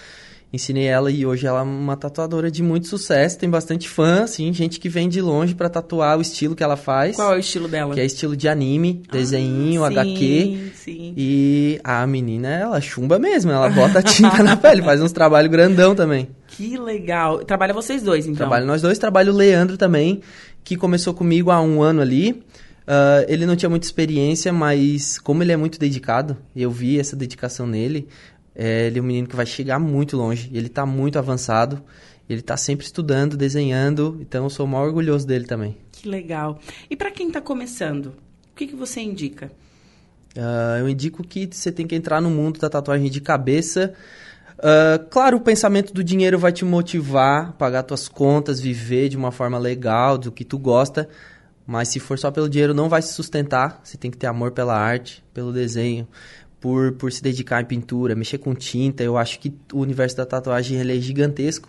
Ensinei 0.52 0.86
ela 0.86 1.12
e 1.12 1.24
hoje 1.24 1.46
ela 1.46 1.60
é 1.60 1.62
uma 1.62 1.96
tatuadora 1.96 2.50
de 2.50 2.60
muito 2.60 2.88
sucesso, 2.88 3.38
tem 3.38 3.48
bastante 3.48 3.88
fã, 3.88 4.24
assim, 4.24 4.52
gente 4.52 4.80
que 4.80 4.88
vem 4.88 5.08
de 5.08 5.22
longe 5.22 5.54
para 5.54 5.68
tatuar 5.68 6.18
o 6.18 6.20
estilo 6.20 6.56
que 6.56 6.62
ela 6.62 6.76
faz. 6.76 7.14
Qual 7.14 7.32
é 7.32 7.36
o 7.36 7.38
estilo 7.38 7.68
dela? 7.68 7.94
Que 7.94 8.00
é 8.00 8.04
estilo 8.04 8.36
de 8.36 8.48
anime, 8.48 9.02
ah, 9.08 9.12
desenho, 9.12 9.84
ah, 9.84 9.88
sim, 9.90 9.98
HQ. 9.98 10.70
Sim. 10.74 11.14
E 11.16 11.80
a 11.84 12.04
menina, 12.04 12.48
ela 12.48 12.80
chumba 12.80 13.16
mesmo, 13.16 13.52
ela 13.52 13.68
bota 13.68 14.02
tinta 14.02 14.42
na 14.42 14.56
pele, 14.56 14.82
faz 14.82 15.00
uns 15.00 15.12
trabalhos 15.12 15.52
grandão 15.52 15.94
também. 15.94 16.28
Que 16.48 16.76
legal. 16.76 17.44
Trabalha 17.44 17.72
vocês 17.72 18.02
dois, 18.02 18.24
então? 18.24 18.38
Trabalho 18.38 18.66
nós 18.66 18.82
dois, 18.82 18.98
trabalho 18.98 19.32
o 19.32 19.36
Leandro 19.36 19.76
também, 19.76 20.20
que 20.64 20.76
começou 20.76 21.14
comigo 21.14 21.52
há 21.52 21.60
um 21.60 21.80
ano 21.80 22.00
ali. 22.00 22.42
Uh, 22.90 23.24
ele 23.28 23.46
não 23.46 23.54
tinha 23.54 23.70
muita 23.70 23.86
experiência, 23.86 24.52
mas 24.52 25.16
como 25.16 25.44
ele 25.44 25.52
é 25.52 25.56
muito 25.56 25.78
dedicado, 25.78 26.36
eu 26.56 26.72
vi 26.72 26.98
essa 26.98 27.14
dedicação 27.14 27.64
nele. 27.64 28.08
É, 28.52 28.88
ele 28.88 28.98
é 28.98 29.02
um 29.02 29.04
menino 29.04 29.28
que 29.28 29.36
vai 29.36 29.46
chegar 29.46 29.78
muito 29.78 30.16
longe. 30.16 30.50
Ele 30.52 30.66
está 30.66 30.84
muito 30.84 31.16
avançado. 31.16 31.80
Ele 32.28 32.40
está 32.40 32.56
sempre 32.56 32.84
estudando, 32.84 33.36
desenhando. 33.36 34.18
Então 34.20 34.42
eu 34.42 34.50
sou 34.50 34.66
o 34.66 34.68
maior 34.68 34.86
orgulhoso 34.86 35.24
dele 35.24 35.44
também. 35.44 35.76
Que 35.92 36.08
legal. 36.08 36.58
E 36.90 36.96
para 36.96 37.12
quem 37.12 37.28
está 37.28 37.40
começando, 37.40 38.06
o 38.06 38.56
que, 38.56 38.66
que 38.66 38.74
você 38.74 39.00
indica? 39.00 39.52
Uh, 40.36 40.80
eu 40.80 40.88
indico 40.88 41.22
que 41.22 41.48
você 41.50 41.70
tem 41.70 41.86
que 41.86 41.94
entrar 41.94 42.20
no 42.20 42.30
mundo 42.30 42.58
da 42.58 42.68
tatuagem 42.68 43.08
de 43.08 43.20
cabeça. 43.20 43.94
Uh, 44.58 45.04
claro, 45.10 45.36
o 45.36 45.40
pensamento 45.40 45.92
do 45.92 46.02
dinheiro 46.02 46.40
vai 46.40 46.50
te 46.50 46.64
motivar 46.64 47.52
pagar 47.52 47.84
tuas 47.84 48.08
contas, 48.08 48.60
viver 48.60 49.08
de 49.08 49.16
uma 49.16 49.30
forma 49.30 49.58
legal, 49.58 50.18
do 50.18 50.32
que 50.32 50.44
tu 50.44 50.58
gosta. 50.58 51.08
Mas 51.70 51.86
se 51.86 52.00
for 52.00 52.18
só 52.18 52.32
pelo 52.32 52.48
dinheiro, 52.48 52.74
não 52.74 52.88
vai 52.88 53.00
se 53.00 53.12
sustentar. 53.12 53.80
Você 53.84 53.96
tem 53.96 54.10
que 54.10 54.16
ter 54.16 54.26
amor 54.26 54.50
pela 54.50 54.76
arte, 54.76 55.22
pelo 55.32 55.52
desenho, 55.52 56.08
por, 56.58 56.94
por 56.94 57.12
se 57.12 57.22
dedicar 57.22 57.62
em 57.62 57.64
pintura, 57.64 58.16
mexer 58.16 58.38
com 58.38 58.56
tinta. 58.56 59.04
Eu 59.04 59.16
acho 59.16 59.38
que 59.38 59.54
o 59.72 59.78
universo 59.78 60.16
da 60.16 60.26
tatuagem 60.26 60.80
é 60.80 61.00
gigantesco. 61.00 61.68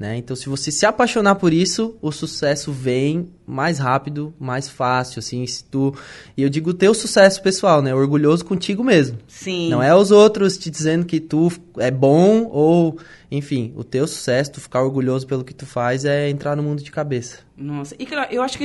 Né? 0.00 0.16
Então, 0.16 0.34
se 0.34 0.48
você 0.48 0.70
se 0.70 0.86
apaixonar 0.86 1.34
por 1.34 1.52
isso, 1.52 1.94
o 2.00 2.10
sucesso 2.10 2.72
vem 2.72 3.28
mais 3.46 3.78
rápido, 3.78 4.32
mais 4.40 4.66
fácil, 4.66 5.18
assim, 5.18 5.46
se 5.46 5.62
tu... 5.62 5.94
E 6.34 6.42
eu 6.42 6.48
digo 6.48 6.72
teu 6.72 6.94
sucesso 6.94 7.42
pessoal, 7.42 7.82
né? 7.82 7.94
Orgulhoso 7.94 8.42
contigo 8.42 8.82
mesmo. 8.82 9.18
Sim. 9.28 9.68
Não 9.68 9.82
é 9.82 9.94
os 9.94 10.10
outros 10.10 10.56
te 10.56 10.70
dizendo 10.70 11.04
que 11.04 11.20
tu 11.20 11.52
é 11.76 11.90
bom 11.90 12.48
ou... 12.50 12.98
Enfim, 13.30 13.74
o 13.76 13.84
teu 13.84 14.06
sucesso, 14.06 14.52
tu 14.52 14.60
ficar 14.62 14.82
orgulhoso 14.82 15.26
pelo 15.26 15.44
que 15.44 15.52
tu 15.52 15.66
faz, 15.66 16.06
é 16.06 16.30
entrar 16.30 16.56
no 16.56 16.62
mundo 16.62 16.82
de 16.82 16.90
cabeça. 16.90 17.40
Nossa, 17.54 17.94
e 17.98 18.08
eu 18.30 18.42
acho 18.42 18.56
que 18.56 18.64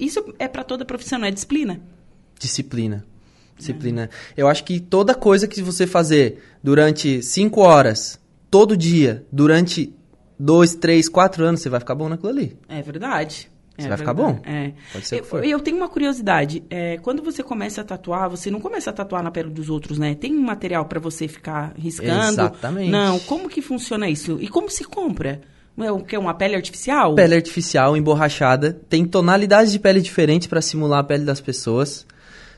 isso 0.00 0.34
é 0.36 0.48
para 0.48 0.64
toda 0.64 0.84
profissão, 0.84 1.20
não 1.20 1.28
é 1.28 1.30
disciplina? 1.30 1.80
Disciplina. 2.40 3.04
Disciplina. 3.56 4.10
Eu 4.36 4.48
acho 4.48 4.64
que 4.64 4.80
toda 4.80 5.14
coisa 5.14 5.46
que 5.46 5.62
você 5.62 5.86
fazer 5.86 6.42
durante 6.60 7.22
cinco 7.22 7.60
horas, 7.60 8.18
todo 8.50 8.76
dia, 8.76 9.24
durante 9.30 9.94
dois, 10.42 10.74
três, 10.74 11.08
quatro 11.08 11.44
anos, 11.44 11.60
você 11.60 11.68
vai 11.68 11.80
ficar 11.80 11.94
bom 11.94 12.08
naquilo 12.08 12.30
ali. 12.30 12.56
É 12.68 12.82
verdade. 12.82 13.50
Você 13.76 13.86
é 13.86 13.88
vai 13.88 13.96
verdade. 13.96 14.00
ficar 14.00 14.14
bom. 14.14 14.40
É. 14.44 14.72
Pode 14.92 15.06
ser 15.06 15.16
eu, 15.16 15.22
que 15.22 15.28
for. 15.28 15.44
eu 15.44 15.60
tenho 15.60 15.76
uma 15.76 15.88
curiosidade. 15.88 16.62
É, 16.68 16.98
quando 16.98 17.22
você 17.22 17.42
começa 17.42 17.80
a 17.80 17.84
tatuar, 17.84 18.28
você 18.28 18.50
não 18.50 18.60
começa 18.60 18.90
a 18.90 18.92
tatuar 18.92 19.22
na 19.22 19.30
pele 19.30 19.50
dos 19.50 19.70
outros, 19.70 19.98
né? 19.98 20.14
Tem 20.14 20.34
um 20.36 20.42
material 20.42 20.84
para 20.84 21.00
você 21.00 21.28
ficar 21.28 21.72
riscando? 21.76 22.32
Exatamente. 22.32 22.90
Não. 22.90 23.18
Como 23.20 23.48
que 23.48 23.62
funciona 23.62 24.10
isso? 24.10 24.38
E 24.40 24.48
como 24.48 24.68
se 24.68 24.84
compra? 24.84 25.40
É 25.78 25.90
o 25.90 26.00
que? 26.00 26.18
Uma 26.18 26.34
pele 26.34 26.54
artificial? 26.54 27.14
Pele 27.14 27.34
artificial, 27.34 27.96
emborrachada. 27.96 28.78
Tem 28.90 29.06
tonalidades 29.06 29.72
de 29.72 29.78
pele 29.78 30.02
diferentes 30.02 30.46
para 30.46 30.60
simular 30.60 31.00
a 31.00 31.04
pele 31.04 31.24
das 31.24 31.40
pessoas. 31.40 32.06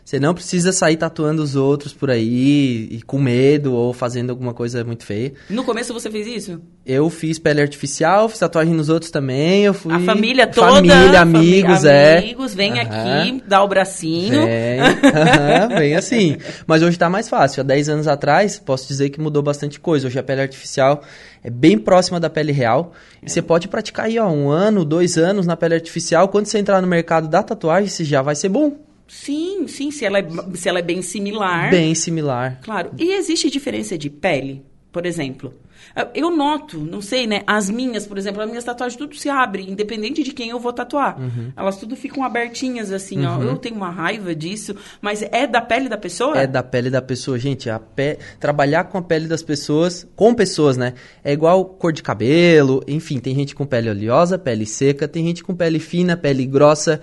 Você 0.04 0.20
não 0.20 0.34
precisa 0.34 0.70
sair 0.70 0.99
tatuando 0.99 1.42
os 1.42 1.56
outros 1.56 1.94
por 1.94 2.11
aí 2.11 2.88
e 2.90 3.00
com 3.06 3.18
medo 3.18 3.73
ou 3.73 3.94
fazendo 3.94 4.28
alguma 4.28 4.52
coisa 4.52 4.84
muito 4.84 5.02
feia. 5.02 5.32
No 5.49 5.64
começo 5.64 5.94
você 5.94 6.11
fez 6.11 6.26
isso? 6.26 6.61
Eu 6.84 7.08
fiz 7.08 7.38
pele 7.38 7.62
artificial, 7.62 8.28
fiz 8.28 8.38
tatuagem 8.38 8.75
nos 8.75 8.90
outros 8.90 9.11
também. 9.11 9.64
Eu 9.64 9.73
fui. 9.73 9.94
A 9.94 10.00
família 10.00 10.46
toda. 10.46 10.73
Família, 10.73 11.20
amigos, 11.23 11.76
família, 11.76 11.90
é. 11.90 12.18
Amigos, 12.18 12.54
vem 12.54 12.78
aqui, 12.78 13.42
dá 13.46 13.64
o 13.64 13.68
bracinho. 13.68 14.44
Vem, 14.44 15.78
vem 15.78 15.96
assim. 15.96 16.37
Mas 16.66 16.82
hoje 16.82 16.99
tá 16.99 17.08
mais 17.08 17.26
fácil. 17.26 17.62
Há 17.62 17.64
10 17.64 17.88
anos 17.88 18.06
atrás, 18.06 18.58
posso 18.58 18.87
dizer 18.87 19.08
que 19.08 19.18
mudou 19.18 19.42
bastante 19.42 19.80
coisa. 19.80 20.06
Hoje 20.06 20.18
a 20.18 20.23
pele 20.23 20.42
artificial 20.42 21.02
é 21.42 21.49
bem 21.49 21.78
próxima 21.78 22.20
da 22.20 22.28
pele 22.28 22.52
real. 22.52 22.92
E 23.23 23.30
você 23.30 23.40
pode 23.40 23.68
praticar 23.68 24.04
aí, 24.04 24.18
ó, 24.18 24.28
um 24.28 24.50
ano, 24.50 24.84
dois 24.84 25.16
anos 25.16 25.46
na 25.46 25.56
pele 25.56 25.76
artificial. 25.76 26.28
Quando 26.28 26.44
você 26.44 26.58
entrar 26.58 26.82
no 26.82 26.87
mercado 26.87 27.26
da 27.26 27.42
tatuagem, 27.42 27.88
você 27.88 28.04
já 28.04 28.20
vai 28.20 28.34
ser 28.34 28.50
bom. 28.50 28.84
Sim, 29.06 29.66
sim, 29.68 29.90
se 29.90 30.04
ela, 30.04 30.18
é, 30.18 30.26
se 30.54 30.68
ela 30.68 30.78
é 30.78 30.82
bem 30.82 31.02
similar. 31.02 31.70
Bem 31.70 31.94
similar. 31.94 32.61
Claro. 32.62 32.90
E 32.99 33.12
existe 33.12 33.50
diferença 33.50 33.96
de 33.99 34.08
pele, 34.08 34.64
por 34.90 35.06
exemplo? 35.06 35.54
Eu 36.12 36.30
noto, 36.30 36.78
não 36.78 37.00
sei, 37.00 37.26
né? 37.26 37.42
As 37.46 37.70
minhas, 37.70 38.06
por 38.06 38.18
exemplo, 38.18 38.42
as 38.42 38.49
minhas 38.49 38.64
tatuagens 38.64 38.96
tudo 38.96 39.14
se 39.16 39.28
abre, 39.28 39.62
independente 39.70 40.25
de 40.25 40.32
quem 40.32 40.49
eu 40.49 40.58
vou 40.58 40.73
tatuar. 40.73 41.20
Uhum. 41.20 41.52
Elas 41.56 41.76
tudo 41.76 41.94
ficam 41.94 42.25
abertinhas, 42.25 42.90
assim, 42.90 43.25
uhum. 43.25 43.38
ó. 43.38 43.42
Eu 43.42 43.56
tenho 43.56 43.76
uma 43.76 43.90
raiva 43.90 44.34
disso, 44.34 44.75
mas 45.00 45.23
é 45.23 45.46
da 45.46 45.61
pele 45.61 45.88
da 45.88 45.96
pessoa? 45.96 46.37
É 46.37 46.46
da 46.46 46.62
pele 46.62 46.90
da 46.90 47.00
pessoa, 47.00 47.38
gente. 47.38 47.70
A 47.70 47.78
pe... 47.78 48.18
Trabalhar 48.40 48.84
com 48.84 48.99
a 48.99 49.02
pele 49.02 49.28
das 49.28 49.42
pessoas, 49.42 50.06
com 50.16 50.34
pessoas, 50.34 50.76
né? 50.76 50.94
É 51.23 51.32
igual 51.32 51.64
cor 51.64 51.92
de 51.92 52.02
cabelo, 52.02 52.82
enfim, 52.88 53.20
tem 53.20 53.34
gente 53.34 53.54
com 53.54 53.64
pele 53.64 53.88
oleosa, 53.88 54.37
pele 54.37 54.66
seca, 54.66 55.06
tem 55.06 55.25
gente 55.25 55.44
com 55.44 55.54
pele 55.54 55.78
fina, 55.78 56.16
pele 56.16 56.44
grossa. 56.44 57.00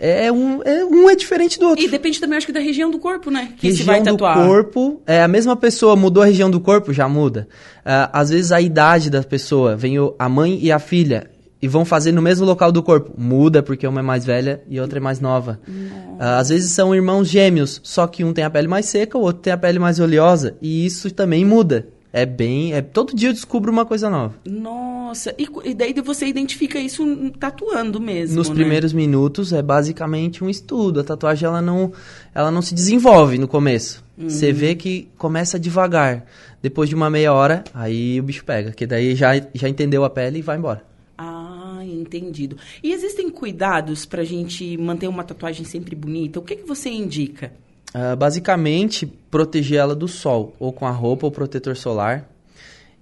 É 0.00 0.32
um, 0.32 0.62
é, 0.62 0.82
um 0.82 1.10
é 1.10 1.14
diferente 1.14 1.58
do 1.58 1.68
outro. 1.68 1.84
E 1.84 1.88
depende 1.88 2.18
também, 2.18 2.38
acho 2.38 2.46
que, 2.46 2.52
da 2.52 2.60
região 2.60 2.90
do 2.90 2.98
corpo, 2.98 3.30
né? 3.30 3.52
Que 3.58 3.68
região 3.68 3.76
se 3.76 3.82
vai 3.84 4.02
tatuar. 4.02 4.38
do 4.38 4.46
corpo, 4.46 5.02
é 5.06 5.22
a 5.22 5.28
mesma 5.28 5.54
pessoa, 5.54 5.94
mudou 5.94 6.22
a 6.22 6.26
região 6.26 6.50
do 6.50 6.58
corpo, 6.58 6.90
já 6.90 7.06
muda. 7.06 7.46
Uh, 7.80 8.08
às 8.10 8.30
vezes 8.30 8.50
a 8.50 8.60
idade 8.62 9.10
da 9.10 9.22
pessoa, 9.22 9.76
vem 9.76 9.98
o, 9.98 10.14
a 10.18 10.26
mãe 10.26 10.58
e 10.62 10.72
a 10.72 10.78
filha, 10.78 11.30
e 11.60 11.68
vão 11.68 11.84
fazer 11.84 12.12
no 12.12 12.22
mesmo 12.22 12.46
local 12.46 12.72
do 12.72 12.82
corpo. 12.82 13.12
Muda, 13.18 13.62
porque 13.62 13.86
uma 13.86 14.00
é 14.00 14.02
mais 14.02 14.24
velha 14.24 14.62
e 14.68 14.80
outra 14.80 14.98
é 14.98 15.02
mais 15.02 15.20
nova. 15.20 15.60
Uh, 15.68 16.16
às 16.18 16.48
vezes 16.48 16.70
são 16.70 16.94
irmãos 16.94 17.28
gêmeos, 17.28 17.80
só 17.84 18.06
que 18.06 18.24
um 18.24 18.32
tem 18.32 18.44
a 18.44 18.50
pele 18.50 18.68
mais 18.68 18.86
seca, 18.86 19.18
o 19.18 19.20
outro 19.20 19.42
tem 19.42 19.52
a 19.52 19.58
pele 19.58 19.78
mais 19.78 20.00
oleosa. 20.00 20.56
E 20.62 20.86
isso 20.86 21.10
também 21.10 21.44
muda. 21.44 21.86
É 22.12 22.26
bem. 22.26 22.72
É, 22.72 22.82
todo 22.82 23.14
dia 23.14 23.28
eu 23.28 23.32
descubro 23.32 23.70
uma 23.70 23.84
coisa 23.84 24.10
nova. 24.10 24.34
Nossa, 24.44 24.89
e, 25.38 25.70
e 25.70 25.74
daí 25.74 25.94
você 26.04 26.26
identifica 26.26 26.78
isso 26.78 27.04
tatuando 27.38 28.00
mesmo. 28.00 28.36
Nos 28.36 28.48
né? 28.48 28.54
primeiros 28.54 28.92
minutos 28.92 29.52
é 29.52 29.62
basicamente 29.62 30.42
um 30.42 30.48
estudo. 30.50 31.00
A 31.00 31.04
tatuagem 31.04 31.46
ela 31.46 31.60
não, 31.62 31.92
ela 32.34 32.50
não 32.50 32.62
se 32.62 32.74
desenvolve 32.74 33.38
no 33.38 33.48
começo. 33.48 34.04
Você 34.18 34.48
Uhum. 34.48 34.54
vê 34.54 34.74
que 34.74 35.08
começa 35.16 35.58
devagar. 35.58 36.26
Depois 36.62 36.88
de 36.88 36.94
uma 36.94 37.08
meia 37.08 37.32
hora, 37.32 37.64
aí 37.72 38.20
o 38.20 38.22
bicho 38.22 38.44
pega. 38.44 38.70
Que 38.72 38.86
daí 38.86 39.14
já, 39.14 39.30
já 39.54 39.68
entendeu 39.68 40.04
a 40.04 40.10
pele 40.10 40.40
e 40.40 40.42
vai 40.42 40.58
embora. 40.58 40.84
Ah, 41.16 41.80
entendido. 41.82 42.56
E 42.82 42.92
existem 42.92 43.30
cuidados 43.30 44.04
pra 44.04 44.24
gente 44.24 44.76
manter 44.76 45.08
uma 45.08 45.24
tatuagem 45.24 45.64
sempre 45.64 45.96
bonita? 45.96 46.38
O 46.38 46.42
que, 46.42 46.56
que 46.56 46.68
você 46.68 46.90
indica? 46.90 47.52
Ah, 47.94 48.14
basicamente, 48.14 49.06
proteger 49.30 49.78
ela 49.78 49.94
do 49.94 50.06
sol, 50.06 50.54
ou 50.58 50.72
com 50.72 50.86
a 50.86 50.90
roupa 50.90 51.26
ou 51.26 51.30
protetor 51.30 51.76
solar. 51.76 52.28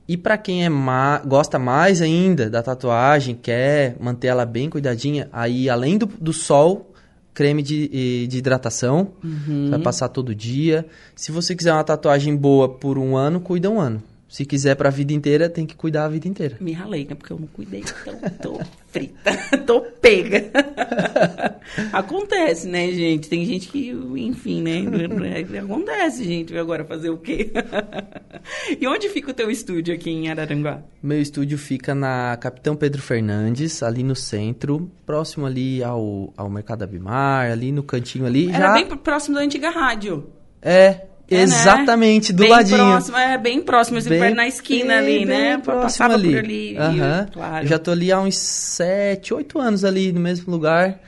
E 0.08 0.16
para 0.16 0.38
quem 0.38 0.64
é 0.64 0.68
ma 0.70 1.18
gosta 1.18 1.58
mais 1.58 2.00
ainda 2.00 2.48
da 2.48 2.62
tatuagem, 2.62 3.34
quer 3.34 3.94
manter 4.00 4.28
ela 4.28 4.46
bem 4.46 4.70
cuidadinha, 4.70 5.28
aí 5.30 5.68
além 5.68 5.98
do, 5.98 6.06
do 6.06 6.32
sol, 6.32 6.94
creme 7.34 7.62
de, 7.62 8.26
de 8.26 8.38
hidratação, 8.38 9.12
Uhum. 9.22 9.68
vai 9.70 9.78
passar 9.80 10.08
todo 10.08 10.34
dia. 10.34 10.86
Se 11.14 11.30
você 11.30 11.54
quiser 11.54 11.72
uma 11.74 11.84
tatuagem 11.84 12.34
boa 12.34 12.68
por 12.68 12.96
um 12.98 13.16
ano, 13.16 13.38
cuida 13.38 13.68
um 13.70 13.78
ano. 13.78 14.02
Se 14.28 14.44
quiser 14.44 14.74
pra 14.74 14.90
vida 14.90 15.14
inteira, 15.14 15.48
tem 15.48 15.64
que 15.64 15.74
cuidar 15.74 16.04
a 16.04 16.08
vida 16.08 16.28
inteira. 16.28 16.58
Me 16.60 16.72
ralei, 16.72 17.06
né? 17.08 17.14
Porque 17.14 17.32
eu 17.32 17.38
não 17.38 17.46
cuidei, 17.46 17.80
então 17.80 18.14
tô 18.42 18.60
frita, 18.88 19.34
tô 19.64 19.80
pega. 19.80 20.50
Acontece, 21.92 22.68
né, 22.68 22.92
gente? 22.92 23.26
Tem 23.26 23.44
gente 23.46 23.68
que, 23.68 23.90
enfim, 24.16 24.60
né? 24.60 24.84
Acontece, 25.64 26.24
gente. 26.24 26.56
Agora 26.58 26.84
fazer 26.84 27.08
o 27.08 27.16
quê? 27.16 27.50
e 28.78 28.86
onde 28.86 29.08
fica 29.08 29.30
o 29.30 29.34
teu 29.34 29.50
estúdio 29.50 29.94
aqui 29.94 30.10
em 30.10 30.28
Araranguá? 30.28 30.82
Meu 31.02 31.20
estúdio 31.20 31.56
fica 31.56 31.94
na 31.94 32.36
Capitão 32.36 32.76
Pedro 32.76 33.00
Fernandes, 33.00 33.82
ali 33.82 34.02
no 34.02 34.14
centro, 34.14 34.90
próximo 35.06 35.46
ali 35.46 35.82
ao, 35.82 36.34
ao 36.36 36.50
Mercado 36.50 36.82
Abimar, 36.82 37.50
ali 37.50 37.72
no 37.72 37.82
cantinho 37.82 38.26
ali. 38.26 38.50
Era 38.50 38.66
já 38.66 38.72
bem 38.74 38.86
próximo 38.86 39.36
da 39.36 39.42
antiga 39.42 39.70
rádio. 39.70 40.28
É, 40.60 41.06
É, 41.30 41.36
né? 41.36 41.42
exatamente, 41.42 42.32
do 42.32 42.42
bem 42.42 42.50
ladinho. 42.50 42.78
Próximo, 42.78 43.16
é 43.18 43.36
bem 43.38 43.60
próximo, 43.62 44.00
Bem- 44.02 44.34
na 44.34 44.48
esquina 44.48 44.94
bem- 44.94 44.96
ali, 44.98 45.16
bem 45.18 45.26
né? 45.26 45.58
próximo 45.58 45.82
Passava 45.82 46.14
ali. 46.14 46.30
por 46.30 46.38
ali. 46.38 46.72
e- 46.72 47.30
claro. 47.32 47.64
Eu 47.64 47.68
Já 47.68 47.78
tô 47.78 47.90
ali 47.90 48.10
há 48.10 48.18
uns 48.20 48.36
7, 48.36 49.34
8 49.34 49.58
anos 49.58 49.84
ali 49.84 50.10
no 50.12 50.20
mesmo 50.20 50.50
lugar. 50.50 51.00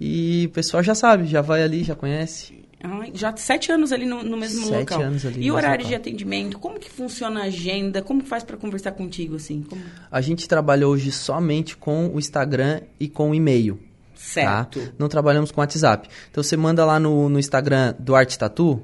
E 0.00 0.46
o 0.46 0.50
pessoal 0.50 0.82
já 0.82 0.94
sabe, 0.94 1.26
já 1.26 1.40
vai 1.40 1.62
ali, 1.62 1.84
já 1.84 1.94
conhece. 1.94 2.60
Ai, 2.84 3.12
já 3.14 3.32
sete 3.36 3.70
anos 3.70 3.92
ali 3.92 4.04
no, 4.04 4.24
no 4.24 4.36
mesmo 4.36 4.64
Sete 4.66 4.90
local. 4.90 5.00
anos 5.02 5.24
ali 5.24 5.40
e 5.44 5.50
o 5.52 5.54
horário 5.54 5.78
mesmo 5.78 5.88
de 5.90 5.94
local. 5.94 6.00
atendimento? 6.00 6.58
Como 6.58 6.80
que 6.80 6.90
funciona 6.90 7.42
a 7.42 7.44
agenda? 7.44 8.02
Como 8.02 8.24
faz 8.24 8.42
pra 8.42 8.56
conversar 8.56 8.90
contigo, 8.90 9.36
assim? 9.36 9.62
Como... 9.62 9.80
A 10.10 10.20
gente 10.20 10.48
trabalha 10.48 10.88
hoje 10.88 11.12
somente 11.12 11.76
com 11.76 12.08
o 12.08 12.18
Instagram 12.18 12.80
e 12.98 13.06
com 13.08 13.30
o 13.30 13.34
e-mail. 13.36 13.76
Tá? 13.76 13.80
Certo. 14.16 14.80
Não 14.98 15.08
trabalhamos 15.08 15.52
com 15.52 15.60
WhatsApp. 15.60 16.08
Então 16.30 16.42
você 16.42 16.56
manda 16.56 16.84
lá 16.84 16.98
no, 16.98 17.28
no 17.28 17.38
Instagram 17.38 17.94
do 18.00 18.16
Arte 18.16 18.36
Tatu, 18.36 18.82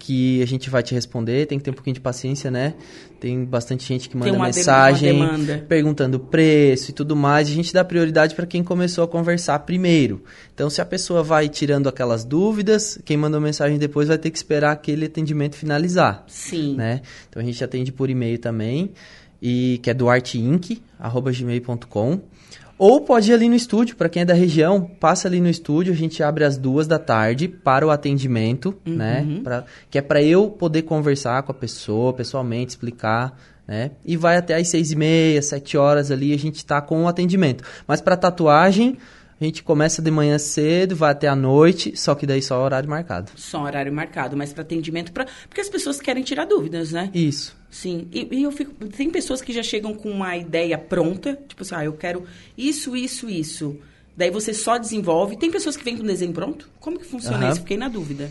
que 0.00 0.42
a 0.42 0.46
gente 0.46 0.68
vai 0.68 0.82
te 0.82 0.92
responder. 0.94 1.46
Tem 1.46 1.58
que 1.58 1.64
ter 1.64 1.70
um 1.70 1.74
pouquinho 1.74 1.94
de 1.94 2.00
paciência, 2.00 2.50
né? 2.50 2.74
Tem 3.20 3.44
bastante 3.44 3.86
gente 3.86 4.08
que 4.08 4.16
manda 4.16 4.36
mensagem 4.36 5.12
demanda. 5.12 5.64
perguntando 5.68 6.18
preço 6.18 6.90
e 6.90 6.94
tudo 6.94 7.14
mais. 7.14 7.46
A 7.48 7.52
gente 7.52 7.72
dá 7.72 7.84
prioridade 7.84 8.34
para 8.34 8.46
quem 8.46 8.64
começou 8.64 9.04
a 9.04 9.08
conversar 9.08 9.60
primeiro. 9.60 10.24
Então, 10.54 10.70
se 10.70 10.80
a 10.80 10.86
pessoa 10.86 11.22
vai 11.22 11.48
tirando 11.48 11.88
aquelas 11.88 12.24
dúvidas, 12.24 12.98
quem 13.04 13.16
mandou 13.16 13.40
mensagem 13.40 13.78
depois 13.78 14.08
vai 14.08 14.18
ter 14.18 14.30
que 14.30 14.38
esperar 14.38 14.72
aquele 14.72 15.06
atendimento 15.06 15.54
finalizar 15.54 16.24
Sim. 16.26 16.74
né? 16.76 17.02
Então 17.28 17.40
a 17.42 17.44
gente 17.44 17.62
atende 17.62 17.92
por 17.92 18.08
e-mail 18.08 18.38
também, 18.38 18.92
e 19.42 19.78
que 19.82 19.90
é 19.90 19.94
duarteinc@gmail.com. 19.94 22.20
Ou 22.80 23.02
pode 23.02 23.30
ir 23.30 23.34
ali 23.34 23.46
no 23.46 23.54
estúdio, 23.54 23.94
para 23.94 24.08
quem 24.08 24.22
é 24.22 24.24
da 24.24 24.32
região, 24.32 24.80
passa 24.80 25.28
ali 25.28 25.38
no 25.38 25.50
estúdio, 25.50 25.92
a 25.92 25.96
gente 25.96 26.22
abre 26.22 26.44
às 26.44 26.56
duas 26.56 26.86
da 26.86 26.98
tarde 26.98 27.46
para 27.46 27.86
o 27.86 27.90
atendimento, 27.90 28.74
né? 28.86 29.22
Pra, 29.44 29.64
que 29.90 29.98
é 29.98 30.00
para 30.00 30.22
eu 30.22 30.48
poder 30.48 30.80
conversar 30.80 31.42
com 31.42 31.52
a 31.52 31.54
pessoa 31.54 32.14
pessoalmente, 32.14 32.70
explicar, 32.70 33.38
né? 33.68 33.90
E 34.02 34.16
vai 34.16 34.38
até 34.38 34.54
às 34.54 34.66
seis 34.68 34.92
e 34.92 34.96
meia, 34.96 35.42
sete 35.42 35.76
horas 35.76 36.10
ali, 36.10 36.32
a 36.32 36.38
gente 36.38 36.64
tá 36.64 36.80
com 36.80 37.04
o 37.04 37.06
atendimento. 37.06 37.62
Mas 37.86 38.00
para 38.00 38.16
tatuagem, 38.16 38.96
a 39.38 39.44
gente 39.44 39.62
começa 39.62 40.00
de 40.00 40.10
manhã 40.10 40.38
cedo, 40.38 40.96
vai 40.96 41.12
até 41.12 41.28
a 41.28 41.36
noite, 41.36 41.94
só 41.98 42.14
que 42.14 42.26
daí 42.26 42.40
só 42.40 42.64
horário 42.64 42.88
marcado. 42.88 43.30
Só 43.36 43.62
horário 43.62 43.92
marcado, 43.92 44.38
mas 44.38 44.54
para 44.54 44.62
atendimento, 44.62 45.12
pra... 45.12 45.26
porque 45.46 45.60
as 45.60 45.68
pessoas 45.68 46.00
querem 46.00 46.22
tirar 46.22 46.46
dúvidas, 46.46 46.92
né? 46.92 47.10
Isso. 47.12 47.59
Sim. 47.70 48.08
E, 48.12 48.26
e 48.32 48.42
eu 48.42 48.50
fico. 48.50 48.72
Tem 48.88 49.08
pessoas 49.10 49.40
que 49.40 49.52
já 49.52 49.62
chegam 49.62 49.94
com 49.94 50.10
uma 50.10 50.36
ideia 50.36 50.76
pronta, 50.76 51.38
tipo 51.48 51.62
assim, 51.62 51.74
ah, 51.76 51.84
eu 51.84 51.92
quero 51.92 52.24
isso, 52.58 52.96
isso, 52.96 53.30
isso. 53.30 53.76
Daí 54.16 54.30
você 54.30 54.52
só 54.52 54.76
desenvolve. 54.76 55.36
Tem 55.36 55.50
pessoas 55.50 55.76
que 55.76 55.84
vêm 55.84 55.96
com 55.96 56.04
desenho 56.04 56.32
pronto? 56.32 56.68
Como 56.80 56.98
que 56.98 57.06
funciona 57.06 57.44
Aham. 57.44 57.50
isso? 57.50 57.60
Fiquei 57.60 57.76
na 57.76 57.88
dúvida. 57.88 58.30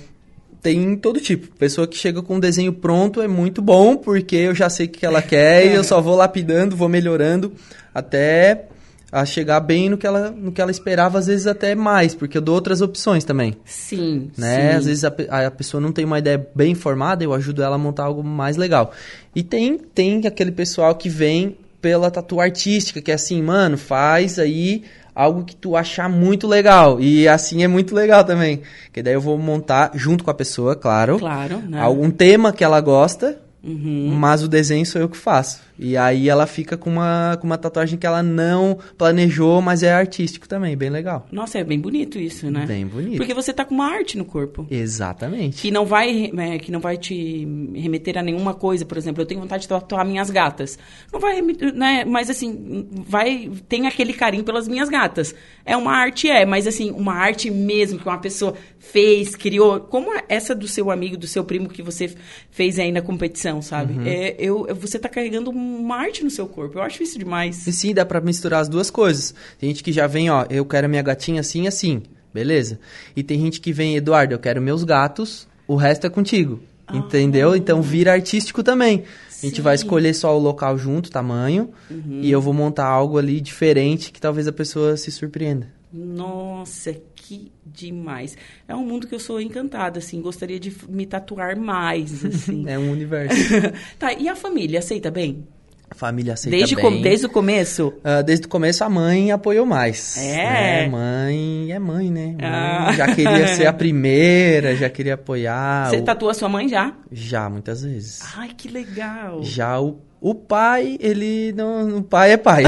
tem 0.61 0.95
todo 0.97 1.21
tipo. 1.21 1.47
Pessoa 1.55 1.87
que 1.87 1.95
chega 1.97 2.21
com 2.21 2.35
um 2.35 2.39
desenho 2.39 2.73
pronto 2.73 3.21
é 3.21 3.27
muito 3.27 3.61
bom, 3.61 3.95
porque 3.95 4.35
eu 4.35 4.53
já 4.53 4.69
sei 4.69 4.87
o 4.87 4.89
que 4.89 5.05
ela 5.05 5.21
quer 5.21 5.65
e 5.65 5.73
eu 5.73 5.83
só 5.83 6.01
vou 6.01 6.15
lapidando, 6.15 6.75
vou 6.75 6.89
melhorando 6.89 7.53
até 7.95 8.65
a 9.11 9.25
chegar 9.25 9.59
bem 9.59 9.89
no 9.89 9.97
que 9.97 10.05
ela, 10.05 10.29
no 10.31 10.51
que 10.51 10.61
ela 10.61 10.71
esperava, 10.71 11.17
às 11.17 11.27
vezes 11.27 11.47
até 11.47 11.73
mais, 11.73 12.13
porque 12.13 12.37
eu 12.37 12.41
dou 12.41 12.55
outras 12.55 12.81
opções 12.81 13.23
também. 13.23 13.55
Sim. 13.65 14.29
Né? 14.37 14.71
sim. 14.71 14.77
Às 14.77 14.85
vezes 14.85 15.03
a, 15.03 15.13
a 15.47 15.51
pessoa 15.51 15.81
não 15.81 15.91
tem 15.91 16.05
uma 16.05 16.19
ideia 16.19 16.47
bem 16.55 16.75
formada, 16.75 17.23
eu 17.23 17.33
ajudo 17.33 17.63
ela 17.63 17.75
a 17.75 17.79
montar 17.79 18.03
algo 18.03 18.23
mais 18.23 18.57
legal. 18.57 18.91
E 19.35 19.41
tem, 19.41 19.77
tem 19.77 20.25
aquele 20.27 20.51
pessoal 20.51 20.95
que 20.95 21.09
vem 21.09 21.57
pela 21.81 22.11
tatu 22.11 22.39
artística, 22.39 23.01
que 23.01 23.11
é 23.11 23.15
assim, 23.15 23.41
mano, 23.41 23.77
faz 23.77 24.37
aí 24.37 24.83
algo 25.15 25.43
que 25.43 25.55
tu 25.55 25.75
achar 25.75 26.09
muito 26.09 26.47
legal. 26.47 26.99
E 26.99 27.27
assim 27.27 27.63
é 27.63 27.67
muito 27.67 27.93
legal 27.95 28.23
também. 28.23 28.61
Que 28.93 29.01
daí 29.01 29.13
eu 29.13 29.21
vou 29.21 29.37
montar 29.37 29.91
junto 29.95 30.23
com 30.23 30.31
a 30.31 30.33
pessoa, 30.33 30.75
claro, 30.75 31.19
Claro, 31.19 31.57
né? 31.67 31.81
algum 31.81 32.09
tema 32.09 32.53
que 32.53 32.63
ela 32.63 32.79
gosta, 32.79 33.37
Uhum. 33.69 34.15
mas 34.15 34.43
o 34.43 34.47
desenho 34.47 34.85
sou 34.85 35.01
eu 35.01 35.09
que 35.09 35.17
faço. 35.17 35.61
E 35.77 35.95
aí 35.95 36.27
ela 36.27 36.45
fica 36.45 36.75
com 36.75 36.89
uma, 36.89 37.37
com 37.39 37.47
uma 37.47 37.57
tatuagem 37.57 37.97
que 37.97 38.05
ela 38.05 38.21
não 38.21 38.77
planejou, 38.97 39.61
mas 39.61 39.81
é 39.81 39.93
artístico 39.93 40.47
também, 40.47 40.75
bem 40.75 40.89
legal. 40.89 41.25
Nossa, 41.31 41.57
é 41.57 41.63
bem 41.63 41.79
bonito 41.79 42.19
isso, 42.19 42.51
né? 42.51 42.65
Bem 42.65 42.85
bonito. 42.85 43.15
Porque 43.15 43.33
você 43.33 43.53
tá 43.53 43.63
com 43.63 43.75
uma 43.75 43.85
arte 43.85 44.17
no 44.17 44.25
corpo. 44.25 44.67
Exatamente. 44.69 45.61
Que 45.61 45.71
não 45.71 45.85
vai, 45.85 46.31
é, 46.37 46.57
que 46.59 46.69
não 46.69 46.81
vai 46.81 46.97
te 46.97 47.47
remeter 47.73 48.17
a 48.17 48.21
nenhuma 48.21 48.53
coisa, 48.53 48.85
por 48.85 48.97
exemplo, 48.97 49.21
eu 49.21 49.25
tenho 49.25 49.39
vontade 49.39 49.61
de 49.63 49.69
tatuar 49.69 50.05
minhas 50.05 50.29
gatas. 50.29 50.77
Não 51.13 51.19
vai, 51.19 51.41
né? 51.41 52.03
Mas 52.03 52.29
assim, 52.29 52.87
vai 52.91 53.49
tem 53.69 53.87
aquele 53.87 54.11
carinho 54.11 54.43
pelas 54.43 54.67
minhas 54.67 54.89
gatas. 54.89 55.33
É 55.65 55.77
uma 55.77 55.93
arte 55.93 56.29
é, 56.29 56.45
mas 56.45 56.67
assim, 56.67 56.91
uma 56.91 57.13
arte 57.13 57.49
mesmo 57.49 57.99
que 57.99 58.07
uma 58.07 58.17
pessoa 58.17 58.53
fez, 58.79 59.35
criou, 59.35 59.79
como 59.79 60.09
essa 60.27 60.53
do 60.53 60.67
seu 60.67 60.91
amigo, 60.91 61.15
do 61.15 61.27
seu 61.27 61.43
primo 61.43 61.69
que 61.69 61.81
você 61.81 62.13
fez 62.49 62.79
aí 62.79 62.91
na 62.91 63.01
competição, 63.01 63.58
sabe? 63.61 63.93
Uhum. 63.93 64.05
É, 64.05 64.35
eu, 64.37 64.67
você 64.75 64.97
tá 64.99 65.09
carregando 65.09 65.49
uma 65.49 65.95
arte 65.95 66.23
no 66.23 66.29
seu 66.29 66.47
corpo. 66.47 66.77
Eu 66.77 66.81
acho 66.81 67.03
isso 67.03 67.17
demais. 67.17 67.65
E 67.67 67.71
sim, 67.71 67.93
dá 67.93 68.05
pra 68.05 68.21
misturar 68.21 68.61
as 68.61 68.69
duas 68.69 68.89
coisas. 68.89 69.33
Tem 69.59 69.69
gente 69.69 69.83
que 69.83 69.91
já 69.91 70.07
vem, 70.07 70.29
ó, 70.29 70.45
eu 70.49 70.65
quero 70.65 70.89
minha 70.89 71.01
gatinha 71.01 71.41
assim, 71.41 71.67
assim. 71.67 72.01
Beleza? 72.33 72.79
E 73.15 73.23
tem 73.23 73.39
gente 73.39 73.59
que 73.59 73.73
vem, 73.73 73.95
Eduardo, 73.95 74.33
eu 74.33 74.39
quero 74.39 74.61
meus 74.61 74.83
gatos, 74.83 75.47
o 75.67 75.75
resto 75.75 76.05
é 76.05 76.09
contigo. 76.09 76.59
Entendeu? 76.91 77.55
Então 77.55 77.81
vira 77.81 78.13
artístico 78.13 78.63
também. 78.63 79.03
A 79.41 79.45
gente 79.45 79.61
vai 79.61 79.75
escolher 79.75 80.13
só 80.13 80.35
o 80.35 80.39
local 80.39 80.77
junto, 80.77 81.09
tamanho, 81.09 81.69
e 82.09 82.29
eu 82.29 82.41
vou 82.41 82.53
montar 82.53 82.87
algo 82.87 83.17
ali 83.17 83.39
diferente 83.39 84.11
que 84.11 84.19
talvez 84.19 84.47
a 84.47 84.51
pessoa 84.51 84.97
se 84.97 85.11
surpreenda. 85.11 85.67
Nossa, 85.91 86.93
que 87.15 87.51
demais. 87.65 88.37
É 88.67 88.75
um 88.75 88.85
mundo 88.85 89.07
que 89.07 89.15
eu 89.15 89.19
sou 89.19 89.41
encantada, 89.41 89.99
assim. 89.99 90.21
Gostaria 90.21 90.59
de 90.59 90.71
me 90.87 91.05
tatuar 91.05 91.55
mais, 91.57 92.23
assim. 92.23 92.63
É 92.69 92.77
um 92.77 92.91
universo. 92.91 93.35
tá, 93.97 94.13
e 94.13 94.27
a 94.29 94.35
família 94.35 94.79
aceita 94.79 95.09
bem? 95.09 95.47
A 95.91 95.95
família 95.95 96.33
aceita 96.33 96.55
Desde, 96.55 96.75
bem. 96.75 96.85
com- 96.85 97.01
desde 97.01 97.25
o 97.25 97.29
começo? 97.29 97.91
Ah, 98.03 98.21
desde 98.21 98.45
o 98.45 98.49
começo 98.49 98.83
a 98.83 98.89
mãe 98.89 99.31
apoiou 99.31 99.65
mais. 99.65 100.17
É? 100.17 100.35
né? 100.83 100.87
Mãe 100.87 101.71
é 101.71 101.79
mãe, 101.79 102.11
né? 102.11 102.27
Mãe 102.39 102.47
Ah. 102.47 102.93
Já 102.95 103.15
queria 103.15 103.47
ser 103.47 103.65
a 103.65 103.73
primeira, 103.73 104.75
já 104.75 104.87
queria 104.87 105.15
apoiar. 105.15 105.89
Você 105.89 105.97
o- 105.97 106.03
tatua 106.03 106.35
sua 106.35 106.47
mãe 106.47 106.69
já? 106.69 106.93
Já, 107.11 107.49
muitas 107.49 107.81
vezes. 107.81 108.19
Ai, 108.37 108.49
que 108.55 108.67
legal. 108.67 109.41
Já 109.43 109.81
o, 109.81 109.99
o 110.21 110.35
pai, 110.35 110.95
ele 110.99 111.51
não. 111.53 111.97
O 111.97 112.03
pai 112.03 112.33
é 112.33 112.37
pai. 112.37 112.61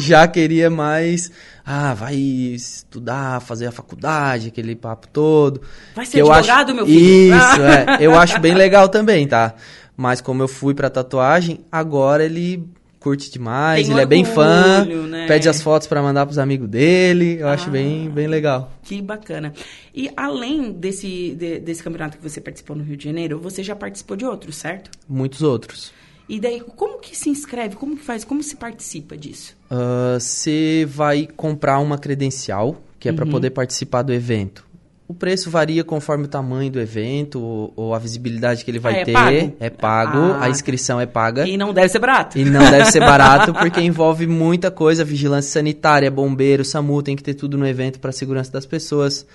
Já 0.00 0.26
queria 0.26 0.68
mais. 0.70 1.30
Ah, 1.64 1.94
vai 1.94 2.16
estudar, 2.16 3.40
fazer 3.40 3.66
a 3.66 3.72
faculdade, 3.72 4.48
aquele 4.48 4.74
papo 4.74 5.06
todo. 5.08 5.60
Vai 5.94 6.04
ser 6.06 6.20
eu 6.20 6.32
advogado, 6.32 6.68
acho, 6.70 6.76
meu 6.76 6.86
filho? 6.86 7.36
Isso, 7.36 7.62
é. 7.62 7.98
Eu 8.04 8.18
acho 8.18 8.40
bem 8.40 8.54
legal 8.54 8.88
também, 8.88 9.26
tá? 9.26 9.54
Mas 9.96 10.20
como 10.20 10.42
eu 10.42 10.48
fui 10.48 10.74
pra 10.74 10.88
tatuagem, 10.90 11.60
agora 11.70 12.24
ele 12.24 12.66
curte 12.98 13.30
demais, 13.30 13.86
Tem 13.86 13.92
ele 13.94 14.02
é 14.02 14.06
bem 14.06 14.24
fã, 14.24 14.80
orgulho, 14.80 15.02
né? 15.06 15.26
pede 15.26 15.48
as 15.48 15.62
fotos 15.62 15.86
pra 15.88 16.02
mandar 16.02 16.26
pros 16.26 16.38
amigos 16.38 16.68
dele. 16.68 17.38
Eu 17.40 17.48
acho 17.48 17.68
Ah. 17.68 17.72
bem, 17.72 18.10
bem 18.10 18.26
legal. 18.26 18.72
Que 18.82 19.00
bacana. 19.00 19.52
E 19.94 20.10
além 20.16 20.72
desse, 20.72 21.34
de- 21.38 21.60
desse 21.60 21.82
campeonato 21.82 22.18
que 22.18 22.22
você 22.22 22.40
participou 22.40 22.76
no 22.76 22.82
Rio 22.82 22.96
de 22.96 23.04
Janeiro, 23.04 23.38
você 23.38 23.62
já 23.62 23.74
participou 23.76 24.16
de 24.16 24.24
outros, 24.26 24.56
certo? 24.56 24.90
Muitos 25.08 25.42
outros. 25.42 25.92
E 26.30 26.38
daí, 26.38 26.60
como 26.76 26.98
que 27.00 27.16
se 27.16 27.28
inscreve? 27.28 27.74
Como 27.74 27.96
que 27.96 28.02
faz? 28.04 28.24
Como 28.24 28.40
se 28.42 28.54
participa 28.56 29.16
disso? 29.16 29.56
Ah, 29.68 30.16
Você 30.18 30.86
vai 30.88 31.28
comprar 31.36 31.78
uma 31.80 31.98
credencial, 31.98 32.80
que 33.00 33.08
é 33.08 33.12
para 33.12 33.24
Uhum. 33.24 33.30
poder 33.32 33.50
participar 33.50 34.02
do 34.02 34.12
evento. 34.12 34.64
O 35.08 35.12
preço 35.14 35.50
varia 35.50 35.82
conforme 35.82 36.26
o 36.26 36.28
tamanho 36.28 36.70
do 36.70 36.78
evento 36.80 37.40
ou, 37.40 37.72
ou 37.74 37.94
a 37.96 37.98
visibilidade 37.98 38.64
que 38.64 38.70
ele 38.70 38.78
vai 38.78 38.94
Ah, 38.94 38.98
é 39.00 39.04
ter. 39.04 39.12
pago? 39.12 39.56
É 39.58 39.70
pago, 39.70 40.18
Ah, 40.34 40.44
a 40.44 40.48
inscrição 40.50 41.00
é 41.00 41.06
paga. 41.06 41.48
E 41.48 41.56
não 41.56 41.74
deve 41.74 41.88
ser 41.88 41.98
barato. 41.98 42.38
E 42.38 42.44
não 42.44 42.60
deve 42.70 42.92
ser 42.92 43.00
barato 43.00 43.52
porque 43.58 43.80
envolve 43.80 44.28
muita 44.28 44.70
coisa, 44.70 45.04
vigilância 45.04 45.50
sanitária, 45.50 46.08
bombeiro, 46.12 46.64
SAMU, 46.64 47.02
tem 47.02 47.16
que 47.16 47.24
ter 47.24 47.34
tudo 47.34 47.58
no 47.58 47.66
evento 47.66 47.98
para 47.98 48.12
segurança 48.12 48.52
das 48.52 48.64
pessoas. 48.64 49.26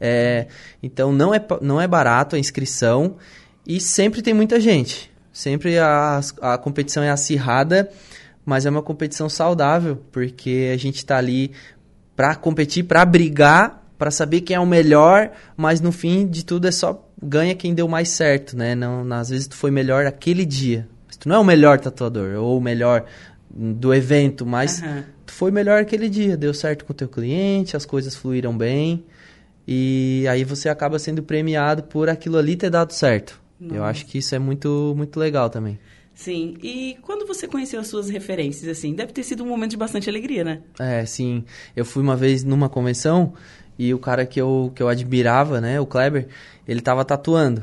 É, 0.00 0.48
então 0.82 1.12
não 1.12 1.32
é, 1.32 1.40
não 1.60 1.80
é 1.80 1.86
barato 1.86 2.34
a 2.34 2.38
inscrição 2.38 3.16
e 3.64 3.78
sempre 3.80 4.22
tem 4.22 4.34
muita 4.34 4.58
gente. 4.58 5.08
Sempre 5.40 5.78
a, 5.78 6.20
a 6.42 6.58
competição 6.58 7.02
é 7.02 7.08
acirrada, 7.08 7.88
mas 8.44 8.66
é 8.66 8.70
uma 8.70 8.82
competição 8.82 9.26
saudável, 9.26 9.96
porque 10.12 10.70
a 10.70 10.76
gente 10.76 10.96
está 10.96 11.16
ali 11.16 11.52
para 12.14 12.34
competir, 12.34 12.84
para 12.84 13.02
brigar, 13.06 13.82
para 13.96 14.10
saber 14.10 14.42
quem 14.42 14.54
é 14.54 14.60
o 14.60 14.66
melhor, 14.66 15.30
mas 15.56 15.80
no 15.80 15.92
fim 15.92 16.26
de 16.26 16.44
tudo 16.44 16.68
é 16.68 16.70
só 16.70 17.08
ganha 17.22 17.54
quem 17.54 17.72
deu 17.72 17.88
mais 17.88 18.10
certo, 18.10 18.54
né? 18.54 18.74
Não, 18.74 19.10
às 19.14 19.30
vezes 19.30 19.46
tu 19.46 19.56
foi 19.56 19.70
melhor 19.70 20.04
aquele 20.04 20.44
dia. 20.44 20.86
Mas 21.06 21.16
tu 21.16 21.26
não 21.26 21.36
é 21.36 21.38
o 21.38 21.44
melhor 21.44 21.80
tatuador 21.80 22.38
ou 22.38 22.58
o 22.58 22.60
melhor 22.60 23.06
do 23.48 23.94
evento, 23.94 24.44
mas 24.44 24.82
uhum. 24.82 25.04
tu 25.24 25.32
foi 25.32 25.50
melhor 25.50 25.80
aquele 25.80 26.10
dia, 26.10 26.36
deu 26.36 26.52
certo 26.52 26.84
com 26.84 26.92
o 26.92 26.96
teu 26.96 27.08
cliente, 27.08 27.78
as 27.78 27.86
coisas 27.86 28.14
fluíram 28.14 28.54
bem. 28.54 29.06
E 29.66 30.26
aí 30.28 30.44
você 30.44 30.68
acaba 30.68 30.98
sendo 30.98 31.22
premiado 31.22 31.84
por 31.84 32.10
aquilo 32.10 32.36
ali 32.36 32.56
ter 32.56 32.68
dado 32.68 32.92
certo. 32.92 33.39
Nossa. 33.60 33.74
Eu 33.74 33.84
acho 33.84 34.06
que 34.06 34.18
isso 34.18 34.34
é 34.34 34.38
muito 34.38 34.94
muito 34.96 35.18
legal 35.18 35.50
também. 35.50 35.78
Sim. 36.14 36.56
E 36.62 36.98
quando 37.02 37.26
você 37.26 37.46
conheceu 37.46 37.80
as 37.80 37.86
suas 37.86 38.10
referências, 38.10 38.68
assim, 38.68 38.94
deve 38.94 39.12
ter 39.12 39.22
sido 39.22 39.42
um 39.42 39.46
momento 39.46 39.70
de 39.70 39.76
bastante 39.76 40.08
alegria, 40.08 40.44
né? 40.44 40.60
É, 40.78 41.04
sim. 41.06 41.44
Eu 41.74 41.84
fui 41.84 42.02
uma 42.02 42.14
vez 42.14 42.44
numa 42.44 42.68
convenção 42.68 43.32
e 43.78 43.94
o 43.94 43.98
cara 43.98 44.26
que 44.26 44.38
eu, 44.38 44.70
que 44.74 44.82
eu 44.82 44.88
admirava, 44.88 45.60
né, 45.60 45.80
o 45.80 45.86
Kleber, 45.86 46.28
ele 46.68 46.82
tava 46.82 47.04
tatuando. 47.06 47.62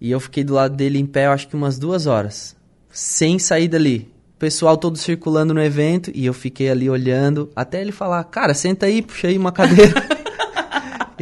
E 0.00 0.10
eu 0.10 0.18
fiquei 0.18 0.42
do 0.42 0.54
lado 0.54 0.74
dele 0.74 0.98
em 0.98 1.04
pé, 1.04 1.26
eu 1.26 1.32
acho 1.32 1.46
que 1.46 1.54
umas 1.54 1.78
duas 1.78 2.06
horas. 2.06 2.56
Sem 2.90 3.38
sair 3.38 3.68
dali. 3.68 4.10
O 4.34 4.38
pessoal 4.38 4.76
todo 4.76 4.96
circulando 4.96 5.52
no 5.52 5.62
evento 5.62 6.10
e 6.14 6.24
eu 6.24 6.32
fiquei 6.32 6.70
ali 6.70 6.88
olhando 6.88 7.50
até 7.54 7.80
ele 7.80 7.92
falar, 7.92 8.24
cara, 8.24 8.54
senta 8.54 8.86
aí, 8.86 9.02
puxa 9.02 9.28
aí 9.28 9.36
uma 9.36 9.52
cadeira. 9.52 9.92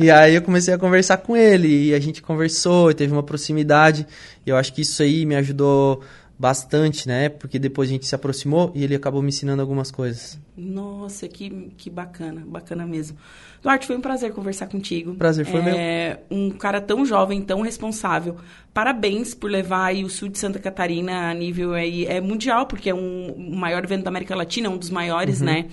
e 0.00 0.10
aí 0.10 0.34
eu 0.34 0.42
comecei 0.42 0.72
a 0.72 0.78
conversar 0.78 1.18
com 1.18 1.36
ele 1.36 1.88
e 1.88 1.94
a 1.94 2.00
gente 2.00 2.22
conversou 2.22 2.90
e 2.90 2.94
teve 2.94 3.12
uma 3.12 3.22
proximidade. 3.22 4.06
E 4.46 4.50
eu 4.50 4.56
acho 4.56 4.72
que 4.72 4.80
isso 4.80 5.02
aí 5.02 5.26
me 5.26 5.36
ajudou 5.36 6.02
bastante, 6.38 7.06
né? 7.06 7.28
Porque 7.28 7.58
depois 7.58 7.90
a 7.90 7.92
gente 7.92 8.06
se 8.06 8.14
aproximou 8.14 8.72
e 8.74 8.82
ele 8.82 8.94
acabou 8.94 9.20
me 9.20 9.28
ensinando 9.28 9.60
algumas 9.60 9.90
coisas. 9.90 10.40
Nossa, 10.56 11.28
que, 11.28 11.70
que 11.76 11.90
bacana, 11.90 12.42
bacana 12.46 12.86
mesmo. 12.86 13.18
Duarte, 13.62 13.86
foi 13.86 13.94
um 13.94 14.00
prazer 14.00 14.32
conversar 14.32 14.66
contigo. 14.66 15.14
Prazer 15.16 15.44
foi 15.44 15.60
é, 15.60 16.18
meu. 16.30 16.38
Um 16.38 16.50
cara 16.50 16.80
tão 16.80 17.04
jovem, 17.04 17.42
tão 17.42 17.60
responsável. 17.60 18.36
Parabéns 18.72 19.34
por 19.34 19.50
levar 19.50 19.94
o 19.96 20.08
sul 20.08 20.30
de 20.30 20.38
Santa 20.38 20.58
Catarina 20.58 21.30
a 21.30 21.34
nível 21.34 21.74
aí, 21.74 22.06
é 22.06 22.22
mundial, 22.22 22.64
porque 22.64 22.88
é 22.88 22.94
um, 22.94 23.32
o 23.32 23.56
maior 23.56 23.84
evento 23.84 24.04
da 24.04 24.08
América 24.08 24.34
Latina, 24.34 24.70
um 24.70 24.78
dos 24.78 24.88
maiores, 24.88 25.40
uhum. 25.40 25.46
né? 25.46 25.66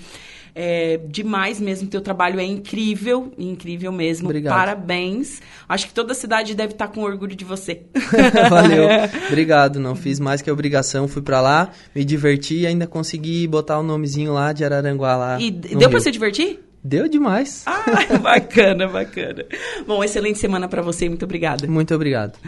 É, 0.60 1.00
demais 1.08 1.60
mesmo, 1.60 1.88
teu 1.88 2.02
trabalho 2.02 2.40
é 2.40 2.44
incrível, 2.44 3.32
incrível 3.38 3.92
mesmo. 3.92 4.26
Obrigado. 4.26 4.56
Parabéns. 4.56 5.40
Acho 5.70 5.86
que 5.86 5.94
toda 5.94 6.14
a 6.14 6.16
cidade 6.16 6.56
deve 6.56 6.74
estar 6.74 6.88
com 6.88 7.04
orgulho 7.04 7.36
de 7.36 7.46
você. 7.46 7.84
Valeu. 8.50 8.88
Obrigado, 9.30 9.80
não 9.80 9.96
fiz 9.96 10.20
mais 10.20 10.42
que 10.42 10.50
a 10.50 10.54
obrigação, 10.54 11.08
fui 11.08 11.22
para 11.22 11.40
lá, 11.42 11.70
me 11.94 12.04
diverti 12.04 12.62
e 12.62 12.66
ainda 12.66 12.88
consegui 12.88 13.46
botar 13.46 13.78
o 13.78 13.84
nomezinho 13.84 14.34
lá 14.34 14.52
de 14.52 14.66
Araranguá 14.66 15.16
lá. 15.16 15.40
E 15.40 15.52
deu 15.52 15.92
para 15.92 16.00
se 16.00 16.10
divertir? 16.10 16.60
Deu 16.84 17.10
demais. 17.10 17.64
Ah, 17.66 17.84
bacana, 18.22 18.88
bacana. 18.88 19.46
Bom, 19.86 20.04
excelente 20.04 20.40
semana 20.40 20.68
para 20.70 20.82
você, 20.82 21.10
muito 21.10 21.26
obrigada. 21.26 21.68
Muito 21.68 21.94
obrigado. 21.94 22.40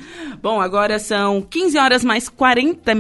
Bom, 0.42 0.62
agora 0.62 0.98
são 0.98 1.42
15 1.42 1.78
horas 1.78 2.06
mais 2.06 2.30
40 2.30 2.96
minutos. 2.96 3.00